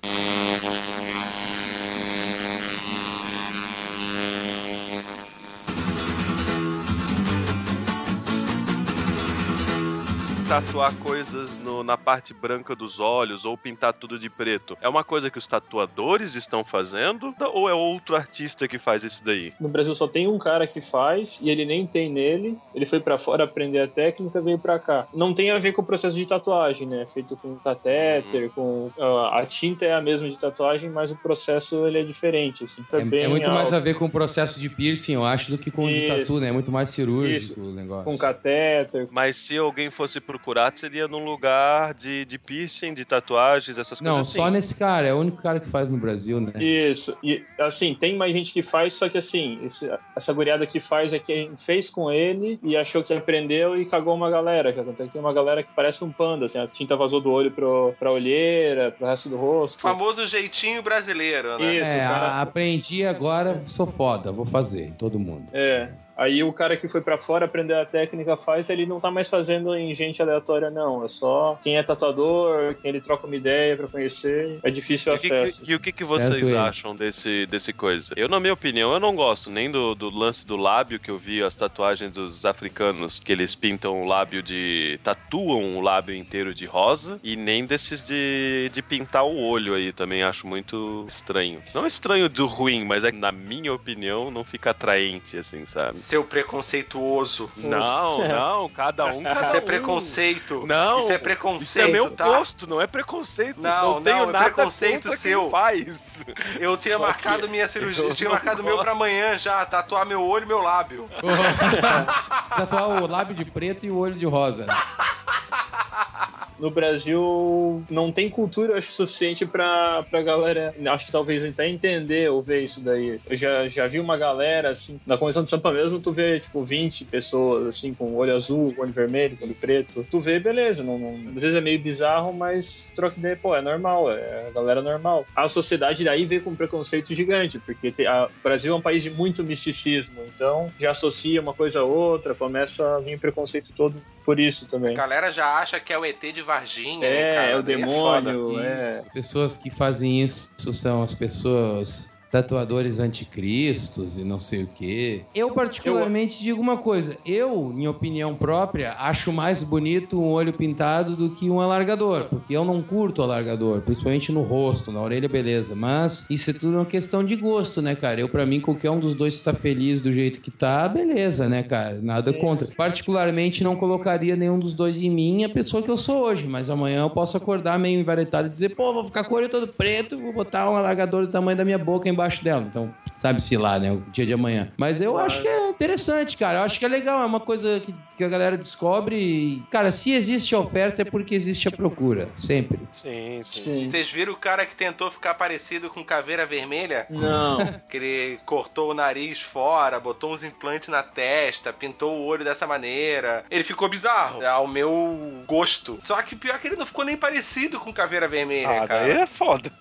[10.51, 15.05] Tatuar coisas no- na parte branca dos olhos ou pintar tudo de preto é uma
[15.05, 19.53] coisa que os tatuadores estão fazendo ou é outro artista que faz isso daí?
[19.61, 22.59] No Brasil só tem um cara que faz e ele nem tem nele.
[22.75, 25.07] Ele foi pra fora aprender a técnica, veio pra cá.
[25.15, 27.07] Não tem a ver com o processo de tatuagem, né?
[27.15, 31.87] Feito com catéter, com ah, a tinta é a mesma de tatuagem, mas o processo
[31.87, 32.65] ele é diferente.
[32.65, 35.25] Assim, É, também é muito mais algo a ver com o processo de piercing, eu
[35.25, 36.17] acho, do que com o de Isso.
[36.19, 36.49] tatu, né?
[36.49, 38.05] É muito mais cirúrgico o negócio.
[38.05, 39.07] com catéter.
[39.13, 44.15] Mas se alguém fosse procurar, seria num lugar de, de piercing, de tatuagens, essas Não,
[44.17, 44.53] coisas só assim.
[44.53, 46.53] nesse cara, é o único cara que faz no Brasil, né?
[46.59, 50.81] Isso, e assim, tem mais gente que faz, só que assim, esse- essa guriada que
[50.81, 54.73] faz é quem fez com ele e achou que aprendeu e cagou uma galera.
[54.73, 57.31] Que acontece que é uma galera que parece um panda, assim, a tinta vazou do
[57.31, 59.77] olho pro, pra olheira, pro resto do rosto.
[59.77, 61.75] O famoso jeitinho brasileiro, né?
[61.75, 62.27] Isso, É, cara.
[62.29, 65.47] a- aprendi agora, sou foda, vou fazer, todo mundo.
[65.53, 65.91] É.
[66.21, 69.27] Aí o cara que foi pra fora aprender a técnica faz, ele não tá mais
[69.27, 71.03] fazendo em gente aleatória, não.
[71.03, 74.59] É só quem é tatuador, quem ele troca uma ideia pra conhecer.
[74.63, 75.63] É difícil E o acesso.
[75.63, 76.57] que- e o que, que Certo vocês ele.
[76.59, 78.13] acham desse, desse coisa?
[78.17, 81.17] Eu, na minha opinião, eu não gosto nem do, do lance do lábio que eu
[81.17, 85.01] vi as tatuagens dos africanos, que eles pintam o lábio de.
[85.03, 89.91] tatuam o lábio inteiro de rosa, e nem desses de, de pintar o olho aí
[89.91, 91.63] também acho muito estranho.
[91.75, 95.99] Não estranho do ruim, mas é que, na minha opinião, não fica atraente, assim, sabe?
[96.11, 97.49] Seu preconceituoso.
[97.57, 99.23] Não, não, cada um.
[99.23, 100.65] Cada Isso é preconceito.
[100.67, 102.25] Não, Isso é Isso preconceito, é meu tá?
[102.25, 103.63] gosto, não é preconceito.
[103.63, 105.49] Não, não tenho não, é nada preconceito contra seu.
[105.51, 106.25] Faz.
[106.59, 108.97] Eu tinha Só marcado que minha cirurgia, eu tinha marcado o meu pra gosto.
[108.97, 111.09] amanhã já, tatuar meu olho e meu lábio.
[112.57, 114.67] Tatuar o lábio de preto e o olho de rosa.
[116.61, 122.31] No Brasil não tem cultura, acho, suficiente pra, pra galera, acho que talvez até entender
[122.31, 123.19] ou ver isso daí.
[123.29, 126.63] Eu já, já vi uma galera, assim, na convenção de Sampa mesmo, tu vê, tipo,
[126.65, 130.07] 20 pessoas, assim, com olho azul, olho vermelho, olho preto.
[130.11, 133.63] Tu vê, beleza, não, não- às vezes é meio bizarro, mas troca ideia, pô, é
[133.63, 135.27] normal, é a galera normal.
[135.35, 139.03] A sociedade daí vê com um preconceito gigante, porque a- o Brasil é um país
[139.03, 144.03] de muito misticismo, então já associa uma coisa a outra, começa a vir preconceito todo
[144.25, 144.93] por isso também.
[144.93, 147.07] A galera já acha que é o ET de Varginha.
[147.07, 147.49] É, né, cara?
[147.49, 149.03] é o Daí demônio, é.
[149.13, 155.23] Pessoas que fazem isso são as pessoas tatuadores anticristos e não sei o quê.
[155.35, 157.17] Eu, particularmente, digo uma coisa.
[157.27, 162.27] Eu, em opinião própria, acho mais bonito um olho pintado do que um alargador.
[162.27, 165.75] Porque eu não curto alargador, principalmente no rosto, na orelha, beleza.
[165.75, 168.21] Mas isso é tudo uma questão de gosto, né, cara?
[168.21, 171.63] Eu, pra mim, qualquer um dos dois está feliz do jeito que tá, beleza, né,
[171.63, 171.99] cara?
[172.01, 172.69] Nada contra.
[172.77, 176.47] Particularmente, não colocaria nenhum dos dois em mim a pessoa que eu sou hoje.
[176.47, 179.49] Mas amanhã eu posso acordar meio envaretado e dizer, pô, vou ficar com o olho
[179.49, 182.65] todo preto, vou botar um alargador do tamanho da minha boca embaixo dela.
[182.69, 182.91] Então,
[183.21, 183.93] sabe-se lá, né?
[183.93, 184.73] O dia de amanhã.
[184.79, 186.61] Mas eu acho que é interessante, cara.
[186.61, 187.23] Eu acho que é legal.
[187.23, 189.17] É uma coisa que, que a galera descobre.
[189.17, 192.29] E, cara, se existe a oferta é porque existe a procura.
[192.35, 192.79] Sempre.
[192.95, 193.61] Sim, sim.
[193.61, 193.91] Sim.
[193.91, 197.07] Vocês viram o cara que tentou ficar parecido com caveira vermelha?
[197.11, 197.59] Não.
[197.91, 202.67] Que ele cortou o nariz fora, botou uns implantes na testa, pintou o olho dessa
[202.67, 203.45] maneira.
[203.51, 205.99] Ele ficou bizarro, ao meu gosto.
[206.01, 209.01] Só que pior que ele não ficou nem parecido com caveira vermelha, Ah, cara.
[209.01, 209.73] daí é foda.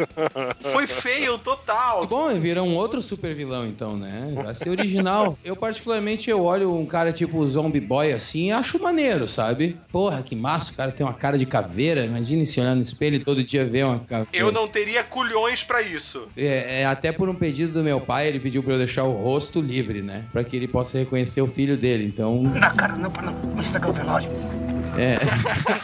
[0.71, 2.07] Foi feio total.
[2.07, 4.31] Bom, vira um outro super vilão, então, né?
[4.35, 5.37] Vai ser original.
[5.43, 9.77] eu, particularmente, eu olho um cara tipo o Zombie Boy assim e acho maneiro, sabe?
[9.91, 12.05] Porra, que massa, o cara tem uma cara de caveira.
[12.05, 14.29] Imagina se olhar no espelho e todo dia ver uma caveira.
[14.33, 16.27] Eu não teria culhões pra isso.
[16.35, 19.11] É, é, até por um pedido do meu pai, ele pediu pra eu deixar o
[19.11, 20.25] rosto livre, né?
[20.31, 22.05] Pra que ele possa reconhecer o filho dele.
[22.05, 22.43] Então.
[22.43, 24.29] Na cara, não, para não, não estragar o velório.
[24.97, 25.17] É.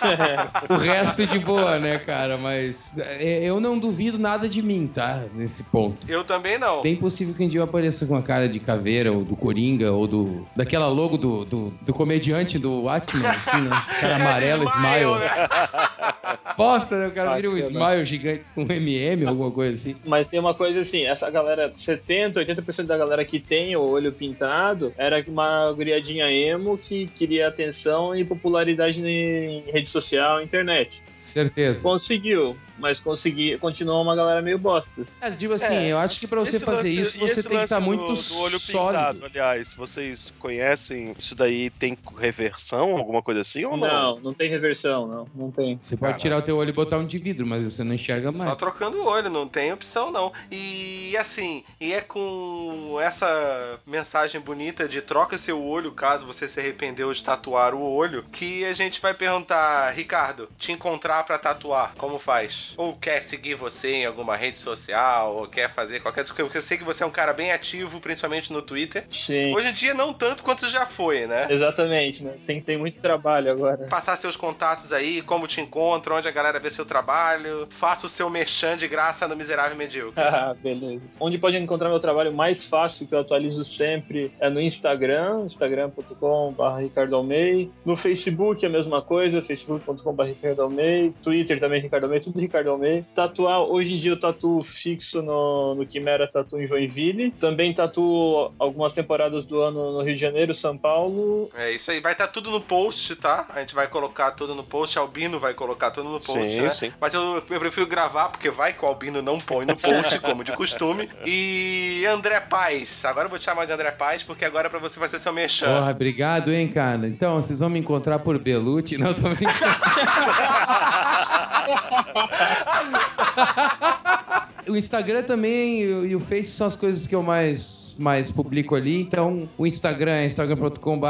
[0.74, 2.38] o resto de boa, né, cara?
[2.38, 5.24] Mas é, eu não duvido nada de mim, tá?
[5.34, 6.10] Nesse ponto.
[6.10, 6.82] Eu também não.
[6.82, 9.92] Bem possível que um dia eu apareça com a cara de caveira, ou do Coringa,
[9.92, 10.48] ou do.
[10.56, 13.84] daquela logo do, do, do comediante do Watchmen, assim, né?
[14.00, 15.16] Cara amarelo, smile.
[15.16, 16.46] né?
[16.58, 17.08] Bosta, né?
[17.08, 19.96] O cara vira um smile gigante com um MM, alguma coisa assim.
[20.06, 24.12] Mas tem uma coisa assim, essa galera, 70, 80% da galera que tem o olho
[24.12, 31.02] pintado era uma guriadinha emo que queria atenção e popularidade em rede social, internet.
[31.18, 31.82] Certeza.
[31.82, 34.90] Conseguiu, mas consegui, continua uma galera meio bosta.
[35.22, 37.54] É, tipo assim, É, eu acho que pra você fazer lance- isso, você tem que
[37.54, 38.10] lance estar do- muito do
[38.40, 39.04] olho sólido.
[39.04, 41.70] pintado, aliás, vocês conhecem isso daí?
[41.70, 43.88] Tem reversão, alguma coisa assim ou não?
[43.88, 45.28] Não, não tem reversão, não.
[45.36, 45.80] Não tem.
[45.82, 48.32] Você pode tirar o teu olho e botar um de vidro, mas você não enxerga
[48.32, 48.50] mais.
[48.50, 50.32] Só trocando o olho, não tem opção não.
[50.52, 56.60] E assim, e é com essa mensagem bonita de troca seu olho caso você se
[56.60, 61.94] arrependeu de tatuar o olho, que a gente vai perguntar, Ricardo, te encontrar pra tatuar,
[61.98, 62.65] como faz?
[62.78, 66.62] Ou quer seguir você em alguma rede social, ou quer fazer qualquer coisa, porque eu
[66.62, 69.06] sei que você é um cara bem ativo, principalmente no Twitter.
[69.10, 69.56] Sim.
[69.56, 71.48] Hoje em dia não tanto quanto já foi, né?
[71.50, 72.34] Exatamente, né?
[72.46, 73.88] Tem, tem muito trabalho agora.
[73.88, 78.10] Passar seus contatos aí, como te encontra, onde a galera vê seu trabalho, faça o
[78.10, 80.24] seu merchan de graça no Miserável Medíocre.
[80.36, 81.02] Ah, beleza.
[81.20, 86.80] Onde pode encontrar meu trabalho mais fácil, que eu atualizo sempre, é no Instagram, instagram.com.br
[86.80, 87.72] Ricardo Almei.
[87.86, 91.14] No Facebook a mesma coisa, facebook.com.br Ricardo Almei.
[91.24, 93.06] Twitter também Ricardo Almei, tudo Ricardo Almei.
[93.14, 97.32] Tatuar, hoje em dia eu tatuo fixo no, no Quimera Tatu em Joinville.
[97.32, 101.50] Também tatuo algumas temporadas do ano no Rio de Janeiro, São Paulo.
[101.56, 103.46] É isso aí, vai estar tudo no post, tá?
[103.54, 106.70] A gente vai colocar tudo no post, Albino vai colocar tudo no post, Sim, né?
[106.70, 106.92] sim.
[107.00, 110.44] Mas eu, eu prefiro gravar, porque vai que o Albino não põe no post, como
[110.44, 111.10] de costume.
[111.26, 115.00] E André Paz, agora eu vou te chamar de André Paz, porque agora pra você
[115.00, 115.68] vai ser seu merchan.
[115.68, 117.08] Porra, obrigado, hein, cara.
[117.08, 118.98] Então, vocês vão me encontrar por Belucci.
[118.98, 119.46] Não, tô brincando.
[124.68, 129.00] O Instagram também e o- Face são as coisas que eu mais, mais publico ali.
[129.00, 131.06] Então, o Instagram é instagram.com.br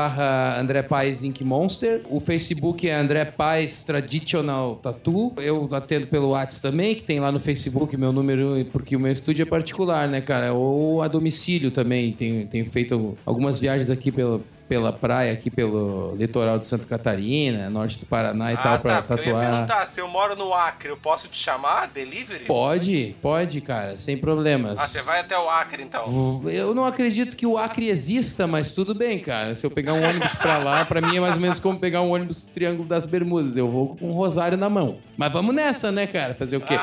[0.60, 2.02] André Paz Ink Monster.
[2.10, 5.32] O Facebook é André Paz Traditional Tattoo.
[5.38, 9.14] Eu atendo pelo WhatsApp também, que tem lá no Facebook meu número, porque o meu
[9.14, 10.52] estúdio é particular, né, cara?
[10.54, 12.12] Ou a domicílio também.
[12.12, 17.70] Tenho, tenho feito algumas viagens aqui pela, pela praia, aqui pelo litoral de Santa Catarina,
[17.70, 19.52] norte do Paraná e ah, tal, pra tá, porque eu ia tatuar.
[19.52, 21.88] perguntar, se eu moro no Acre, eu posso te chamar?
[21.88, 22.46] Delivery?
[22.46, 24.80] Pode, pode, cara, sem problemas.
[24.80, 26.42] Ah, você vai até o Acre, então.
[26.50, 29.56] Eu não acredito que o Acre exista, mas tudo bem, cara.
[29.56, 32.02] Se eu pegar um ônibus pra lá, pra mim é mais ou menos como pegar
[32.02, 33.56] um ônibus Triângulo das Bermudas.
[33.56, 34.98] Eu vou com um rosário na mão.
[35.18, 36.34] Mas vamos nessa, né, cara?
[36.34, 36.78] Fazer o quê?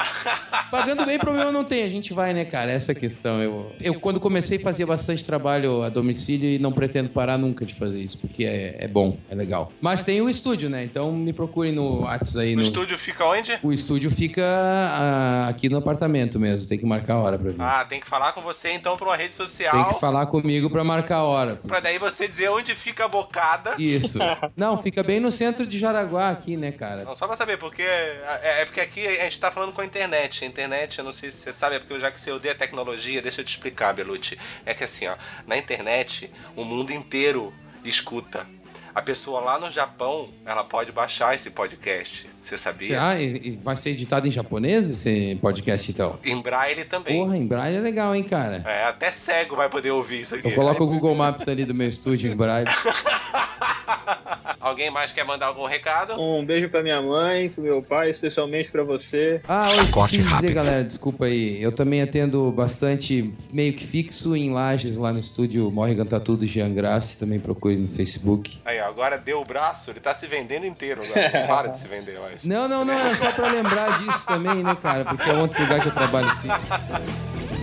[0.70, 1.84] Pagando bem, problema não tem.
[1.84, 2.70] A gente vai, né, cara?
[2.70, 3.42] Essa é questão.
[3.42, 7.78] Eu, eu quando comecei, fazia bastante trabalho a domicílio e não pretendo parar nunca de
[7.78, 9.72] fazer isso, porque é, é bom, é legal.
[9.80, 10.84] Mas tem o estúdio, né?
[10.84, 12.54] Então me procurem no WhatsApp aí.
[12.54, 12.62] O No...
[12.62, 13.58] estúdio fica onde?
[13.62, 16.68] O estúdio fica ah, aqui no apartamento mesmo.
[16.68, 17.60] Tem que marcar a hora pra vir.
[17.60, 19.72] Ah, tem que falar com você então por uma rede social.
[19.72, 21.56] Tem que falar comigo pra marcar a hora.
[21.56, 23.74] Pra daí você dizer onde fica a bocada.
[23.78, 24.18] Isso.
[24.56, 27.04] Não, fica bem no centro de Jaraguá aqui, né, cara?
[27.04, 29.84] Não, só pra saber, porque é, é porque aqui a gente tá falando com a
[29.84, 30.44] internet.
[30.44, 33.22] A internet, eu não sei se você sabe, é porque já que você odeia tecnologia,
[33.22, 34.38] deixa eu te explicar, Belucci.
[34.64, 35.14] É que assim, ó,
[35.46, 37.52] na internet, o mundo inteiro
[37.84, 38.46] escuta.
[38.94, 42.28] a pessoa lá no Japão, ela pode baixar esse podcast.
[42.42, 43.02] Você sabia?
[43.02, 46.18] Ah, e, e vai ser editado em japonês esse podcast, então?
[46.24, 47.16] Em braille também.
[47.16, 48.62] Porra, em braille é legal, hein, cara?
[48.66, 50.48] É, até cego vai poder ouvir isso aqui.
[50.48, 52.68] Eu coloco o Google Maps ali do meu estúdio em braille.
[54.60, 56.20] Alguém mais quer mandar algum recado?
[56.20, 59.40] Um beijo pra minha mãe, pro meu pai, especialmente pra você.
[59.48, 61.60] Ah, eu de dizer, galera, desculpa aí.
[61.60, 66.46] Eu também atendo bastante, meio que fixo em lajes lá no estúdio Morre Canta Tudo,
[66.46, 67.18] Jean Grassi.
[67.18, 68.60] Também procure no Facebook.
[68.64, 71.40] Aí, ó, agora deu o braço, ele tá se vendendo inteiro agora.
[71.40, 72.46] Não para de se vender, eu acho.
[72.46, 75.04] Não, não, não, era só pra lembrar disso também, né, cara?
[75.04, 76.48] Porque é outro lugar que eu trabalho aqui.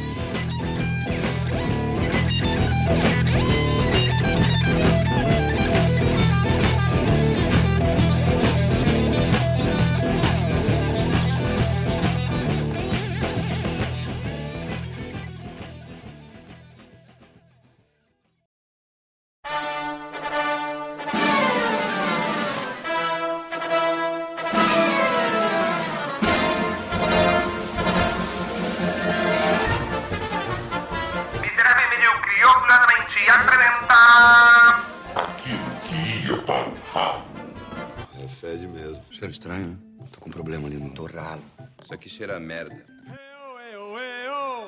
[41.83, 42.85] Isso aqui cheira a merda.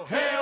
[0.09, 0.41] Só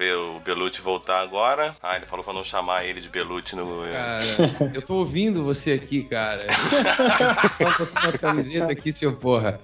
[0.00, 1.76] ver o Belucci voltar agora.
[1.82, 3.84] Ah, ele falou pra não chamar ele de Belucci no...
[3.92, 4.24] Cara,
[4.72, 6.46] eu tô ouvindo você aqui, cara.
[7.76, 9.60] Tô com uma camiseta aqui, seu porra.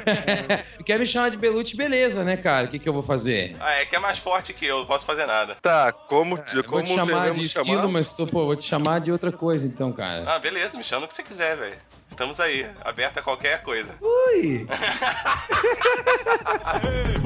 [0.86, 2.68] Quer me chamar de Belucci, beleza, né, cara?
[2.68, 3.54] O que, que eu vou fazer?
[3.60, 5.54] Ah, é que é mais forte que eu, não posso fazer nada.
[5.60, 7.66] Tá, como, Eu como vou te chamar de chamar?
[7.66, 10.24] estilo, mas tô, pô, vou te chamar de outra coisa, então, cara.
[10.26, 11.76] Ah, beleza, me chama o que você quiser, velho.
[12.10, 13.90] Estamos aí, aberto a qualquer coisa.
[14.00, 14.66] Ui!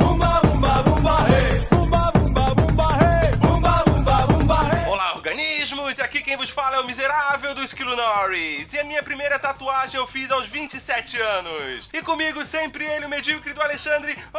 [0.05, 0.43] Olá,
[5.25, 5.97] organismos!
[5.97, 8.71] E aqui quem vos fala é o miserável do Esquilo Norris.
[8.75, 11.89] E a minha primeira tatuagem eu fiz aos 27 anos.
[11.93, 14.39] E comigo sempre ele, o medíocre do Alexandre, o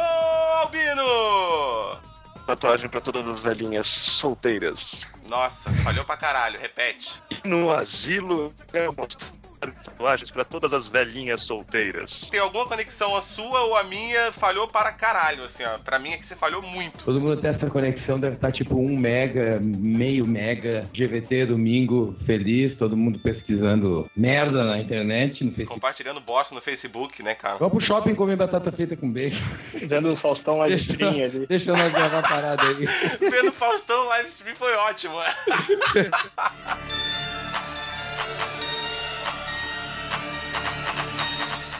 [0.60, 1.98] Albino!
[2.46, 5.04] Tatuagem pra todas as velhinhas solteiras.
[5.28, 7.12] Nossa, falhou pra caralho, repete.
[7.28, 9.26] E no asilo, eu mostro
[9.56, 12.28] tatuagens pra todas as velhinhas solteiras.
[12.30, 15.78] Tem alguma conexão a sua ou a minha falhou para caralho, assim, ó.
[15.78, 17.04] Pra mim é que você falhou muito.
[17.04, 22.76] Todo mundo tem essa conexão, deve estar tipo um mega, meio mega, GVT domingo, feliz,
[22.76, 25.74] todo mundo pesquisando merda na internet, no Facebook.
[25.74, 27.58] Compartilhando bosta no Facebook, né, cara?
[27.58, 29.36] Vamos pro shopping comer batata frita com bacon.
[29.86, 31.46] Vendo o Faustão live stream ali.
[31.46, 32.86] deixa nós gravar parada aí.
[33.18, 35.16] Vendo Faustão live stream foi ótimo.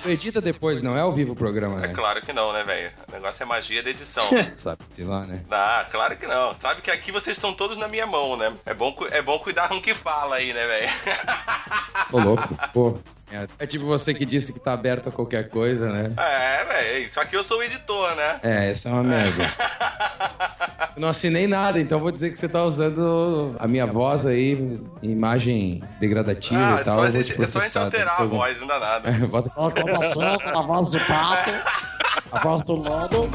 [0.06, 1.94] Tu edita depois, não é ao vivo o programa, É né?
[1.94, 2.90] claro que não, né, velho?
[3.08, 4.24] O negócio é magia da edição.
[4.56, 5.42] Sabe, sei lá, né?
[5.50, 6.54] Ah, claro que não.
[6.58, 8.52] Sabe que aqui vocês estão todos na minha mão, né?
[8.64, 10.90] É bom, é bom cuidar com o que fala aí, né, velho?
[12.10, 12.98] Tô louco, pô.
[13.32, 16.12] É, é tipo você que disse que tá aberto a qualquer coisa, né?
[16.16, 17.10] É, velho.
[17.12, 18.38] Só que eu sou o editor, né?
[18.42, 19.42] É, essa é uma merda.
[20.96, 24.80] Eu não assinei nada, então vou dizer que você tá usando a minha voz aí,
[25.02, 26.94] imagem degradativa Ah, e é tal.
[26.94, 28.60] só, a eu vou gente, te é só a gente alterar a depois eu- voz,
[28.60, 29.10] não dá nada.
[29.12, 31.50] É, bota a voz do pato,
[32.32, 33.28] a voz do lobo.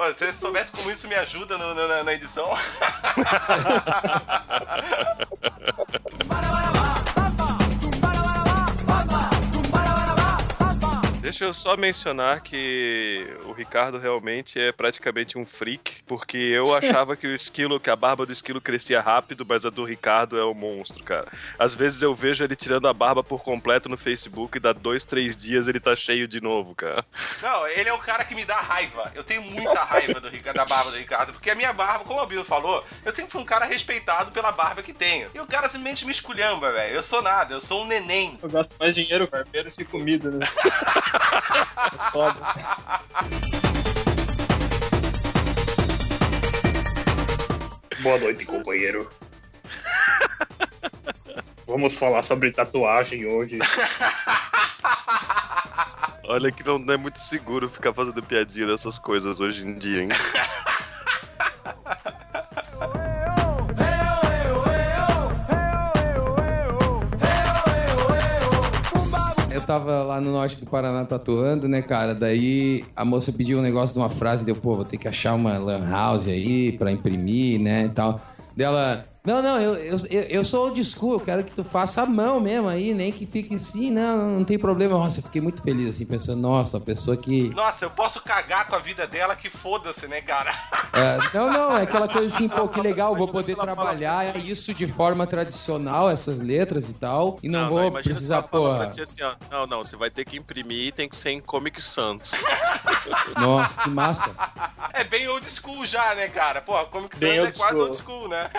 [0.00, 2.48] Pô, se você soubesse como isso me ajuda no- na, edição.
[11.20, 13.26] Deixa eu só mencionar que
[13.60, 18.24] Ricardo realmente é praticamente um freak, porque eu achava que o esquilo, que a barba
[18.24, 21.28] do esquilo crescia rápido, mas a do Ricardo é um monstro, cara.
[21.58, 25.04] Às vezes eu vejo ele tirando a barba por completo no Facebook e dá dois,
[25.04, 27.04] três dias ele tá cheio de novo, cara.
[27.42, 29.12] Não, ele é o cara que me dá raiva.
[29.14, 32.18] Eu tenho muita raiva do Ricardo, da barba do Ricardo, porque a minha barba, como
[32.18, 35.28] o Albino falou, eu sempre fui um cara respeitado pela barba que tenho.
[35.34, 36.94] E o cara simplesmente me esculhamba, velho.
[36.94, 38.38] Eu sou nada, eu sou um neném.
[38.42, 40.46] Eu gasto mais dinheiro com barbeiro que comida, né?
[41.80, 42.40] É foda.
[48.02, 49.10] Boa noite, companheiro.
[51.66, 53.58] Vamos falar sobre tatuagem hoje.
[56.24, 60.08] Olha que não é muito seguro ficar fazendo piadinha dessas coisas hoje em dia, hein?
[69.60, 72.14] Eu tava lá no norte do Paraná tatuando, né, cara?
[72.14, 75.34] Daí a moça pediu um negócio de uma frase, deu, pô, vou ter que achar
[75.34, 78.20] uma lan house aí pra imprimir, né, e tal.
[78.56, 82.06] Dela, não, não, eu, eu, eu sou old school, eu quero que tu faça a
[82.06, 84.96] mão mesmo aí, nem que fique assim, não, não tem problema.
[84.96, 87.50] Nossa, eu fiquei muito feliz assim, pensando, nossa, a pessoa que.
[87.50, 90.54] Nossa, eu posso cagar com a vida dela, que foda-se, né, cara?
[90.92, 94.86] É, não, não, é aquela coisa assim, pô, que legal, vou poder trabalhar isso de
[94.86, 98.86] forma tradicional, essas letras e tal, e não, vou imagina precisar, pô.
[98.86, 101.40] ti assim, ó, não, não, você vai ter que imprimir e tem que ser em
[101.40, 102.32] Comic Sans.
[103.38, 104.34] Nossa, que massa.
[104.92, 106.60] É bem old school já, né, cara?
[106.60, 106.74] Pô,
[107.08, 108.50] que Bem é old quase old school, né?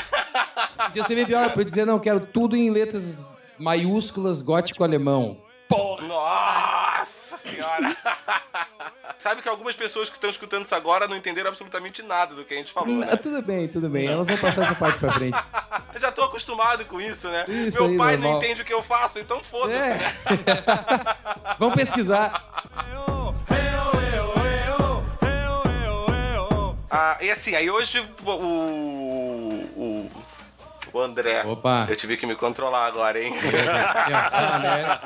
[0.88, 3.28] Podia ser bem pior, pra dizer, não, quero tudo em letras
[3.58, 5.38] maiúsculas gótico alemão.
[6.02, 7.96] Nossa senhora!
[9.18, 12.54] Sabe que algumas pessoas que estão escutando isso agora não entenderam absolutamente nada do que
[12.54, 13.08] a gente falou, né?
[13.10, 15.38] Ah, tudo bem, tudo bem, elas vão passar essa parte pra frente.
[15.94, 17.46] Eu já tô acostumado com isso, né?
[17.48, 18.44] Isso Meu aí, pai não normal.
[18.44, 19.98] entende o que eu faço, então foda-se, É.
[19.98, 20.14] né?
[21.60, 22.48] Vamos pesquisar.
[26.90, 28.06] Ah, e assim, aí hoje.
[28.26, 28.32] O,
[30.94, 31.44] o André.
[31.46, 31.86] Opa.
[31.90, 33.34] Eu tive que me controlar agora, hein?
[34.08, 35.00] Pensar, né?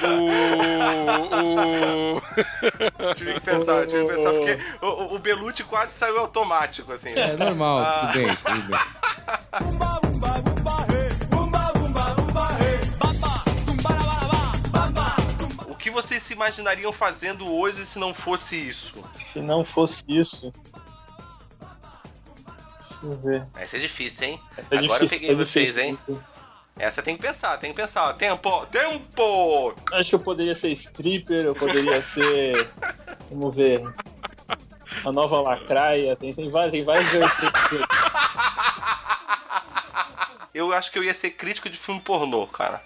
[3.14, 7.10] tive que pensar, tive que pensar, porque o, o- o Belucci quase saiu automático, assim.
[7.10, 8.78] É normal, tudo bem, tudo bem.
[15.68, 18.94] O que vocês se imaginariam fazendo hoje se não fosse isso?
[19.14, 20.52] Se não fosse isso.
[23.02, 23.46] Eu ver.
[23.52, 24.40] Vai ser difícil, hein?
[24.70, 25.82] É Agora eu difícil, peguei é vocês, difícil.
[26.08, 26.20] hein?
[26.78, 28.12] Essa tem que pensar, tem que pensar.
[28.14, 28.66] Tempo!
[28.66, 29.74] Tempo!
[29.92, 32.68] Acho que eu poderia ser stripper, eu poderia ser.
[33.30, 33.82] Vamos ver.
[35.04, 37.08] A nova lacraia, tem, tem vários, tem vários.
[40.52, 42.82] Eu acho que eu ia ser crítico de filme pornô, cara.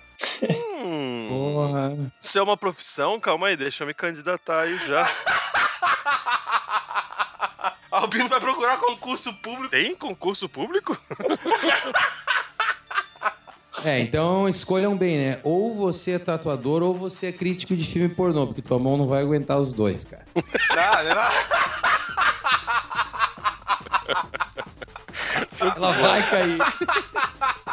[0.85, 2.13] Hum, Porra.
[2.21, 3.19] isso é uma profissão?
[3.19, 5.09] Calma aí, deixa eu me candidatar aí já.
[8.05, 9.71] Albino vai procurar concurso público.
[9.71, 10.97] Tem concurso público?
[13.85, 15.41] É, então escolham bem, né?
[15.43, 19.07] Ou você é tatuador ou você é crítico de filme pornô, porque tua mão não
[19.07, 20.25] vai aguentar os dois, cara.
[20.73, 21.11] Tá, né?
[25.61, 26.59] Ela vai cair.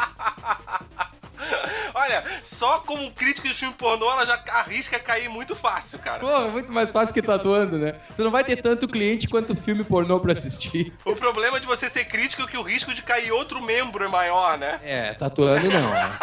[2.02, 6.18] Olha, só como crítico de filme pornô, ela já arrisca cair muito fácil, cara.
[6.18, 7.94] Pô, é muito mais fácil que tatuando, né?
[8.12, 10.92] Você não vai ter tanto cliente quanto filme pornô pra assistir.
[11.04, 14.08] O problema de você ser crítico é que o risco de cair outro membro é
[14.08, 14.80] maior, né?
[14.82, 15.90] É, tatuando não.
[15.90, 16.18] né?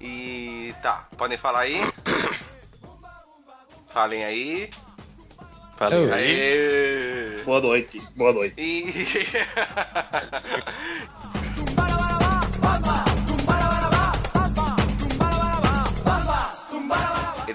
[0.00, 1.80] E tá, podem falar aí?
[3.98, 4.70] Falem aí.
[5.76, 6.14] Falei Eu.
[6.14, 7.42] aí.
[7.44, 8.54] Boa noite, boa noite.
[8.56, 8.94] E...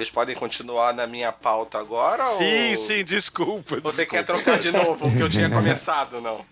[0.03, 2.77] Eles podem continuar na minha pauta agora Sim, ou...
[2.77, 3.79] sim, desculpa.
[3.79, 4.05] Você desculpa.
[4.05, 6.43] quer trocar de novo o que eu tinha começado, não?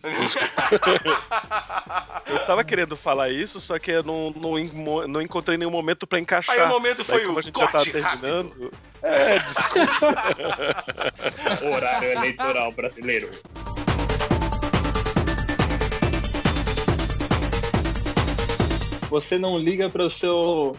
[2.26, 4.54] Eu tava querendo falar isso, só que eu não, não,
[5.06, 6.56] não encontrei nenhum momento pra encaixar.
[6.56, 8.72] Aí o momento foi Daí, como o a gente já tá corte terminando.
[9.04, 10.16] É, desculpa.
[11.76, 13.32] Horário eleitoral brasileiro.
[19.10, 20.78] Você não liga pro seu.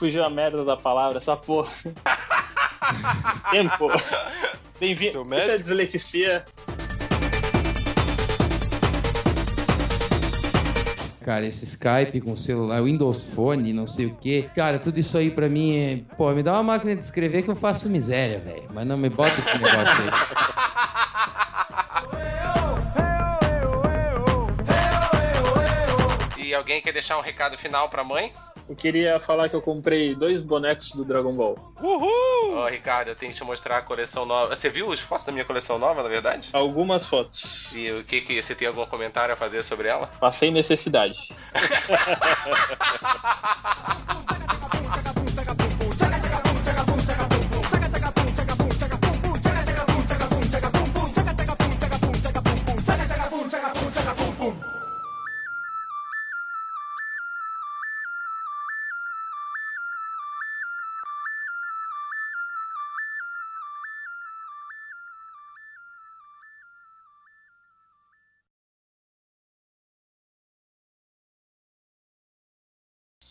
[0.00, 1.70] Fugiu a merda da palavra, essa porra.
[3.52, 3.90] Tempo.
[4.80, 5.20] Bem-vindo.
[5.20, 5.58] É médico?
[5.58, 6.42] dislexia.
[11.22, 14.48] Cara, esse Skype com celular, Windows Phone, não sei o quê.
[14.54, 16.00] Cara, tudo isso aí pra mim é.
[16.16, 18.70] Pô, me dá uma máquina de escrever que eu faço miséria, velho.
[18.72, 20.02] Mas não me bota esse negócio
[26.38, 26.46] aí.
[26.46, 28.32] E alguém quer deixar um recado final pra mãe?
[28.70, 31.58] Eu queria falar que eu comprei dois bonecos do Dragon Ball.
[31.82, 32.54] Uhul!
[32.54, 34.54] Ó, Ricardo, eu tenho que te mostrar a coleção nova.
[34.54, 36.50] Você viu os fotos da minha coleção nova, na verdade?
[36.52, 37.68] Algumas fotos.
[37.74, 40.06] E o que que você tem algum comentário a fazer sobre ela?
[40.20, 41.16] Passei necessidade.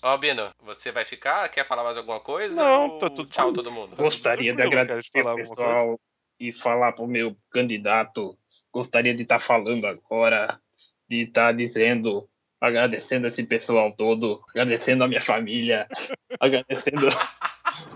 [0.02, 1.50] Ó, Bino, você vai ficar?
[1.50, 2.62] Quer falar mais alguma coisa?
[2.62, 3.96] Não, Ou tá tudo- Tchau, todo mundo.
[3.98, 6.00] Gostaria de agradecer falar ao pessoal
[6.40, 8.38] e falar pro meu candidato.
[8.72, 10.60] Gostaria de estar falando agora,
[11.08, 12.30] de estar dizendo
[12.62, 15.88] agradecendo esse pessoal todo, agradecendo a minha família,
[16.40, 17.08] agradecendo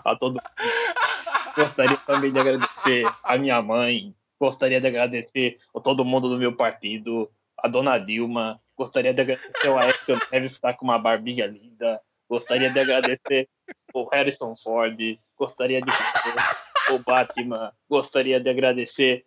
[0.05, 1.55] a todo mundo.
[1.55, 6.55] Gostaria também de agradecer a minha mãe, gostaria de agradecer a todo mundo do meu
[6.55, 11.45] partido, a dona Dilma, gostaria de agradecer o Aécio Neves que está com uma barbinha
[11.47, 13.47] linda, gostaria de agradecer
[13.93, 14.99] o Harrison Ford,
[15.37, 16.57] gostaria de agradecer
[16.91, 19.25] o Batman, gostaria de agradecer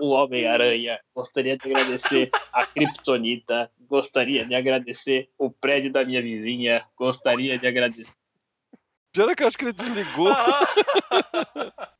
[0.00, 6.84] o Homem-Aranha, gostaria de agradecer a Kryptonita, gostaria de agradecer o prédio da minha vizinha,
[6.96, 8.12] gostaria de agradecer.
[9.12, 10.28] Pior é que eu acho que ele desligou.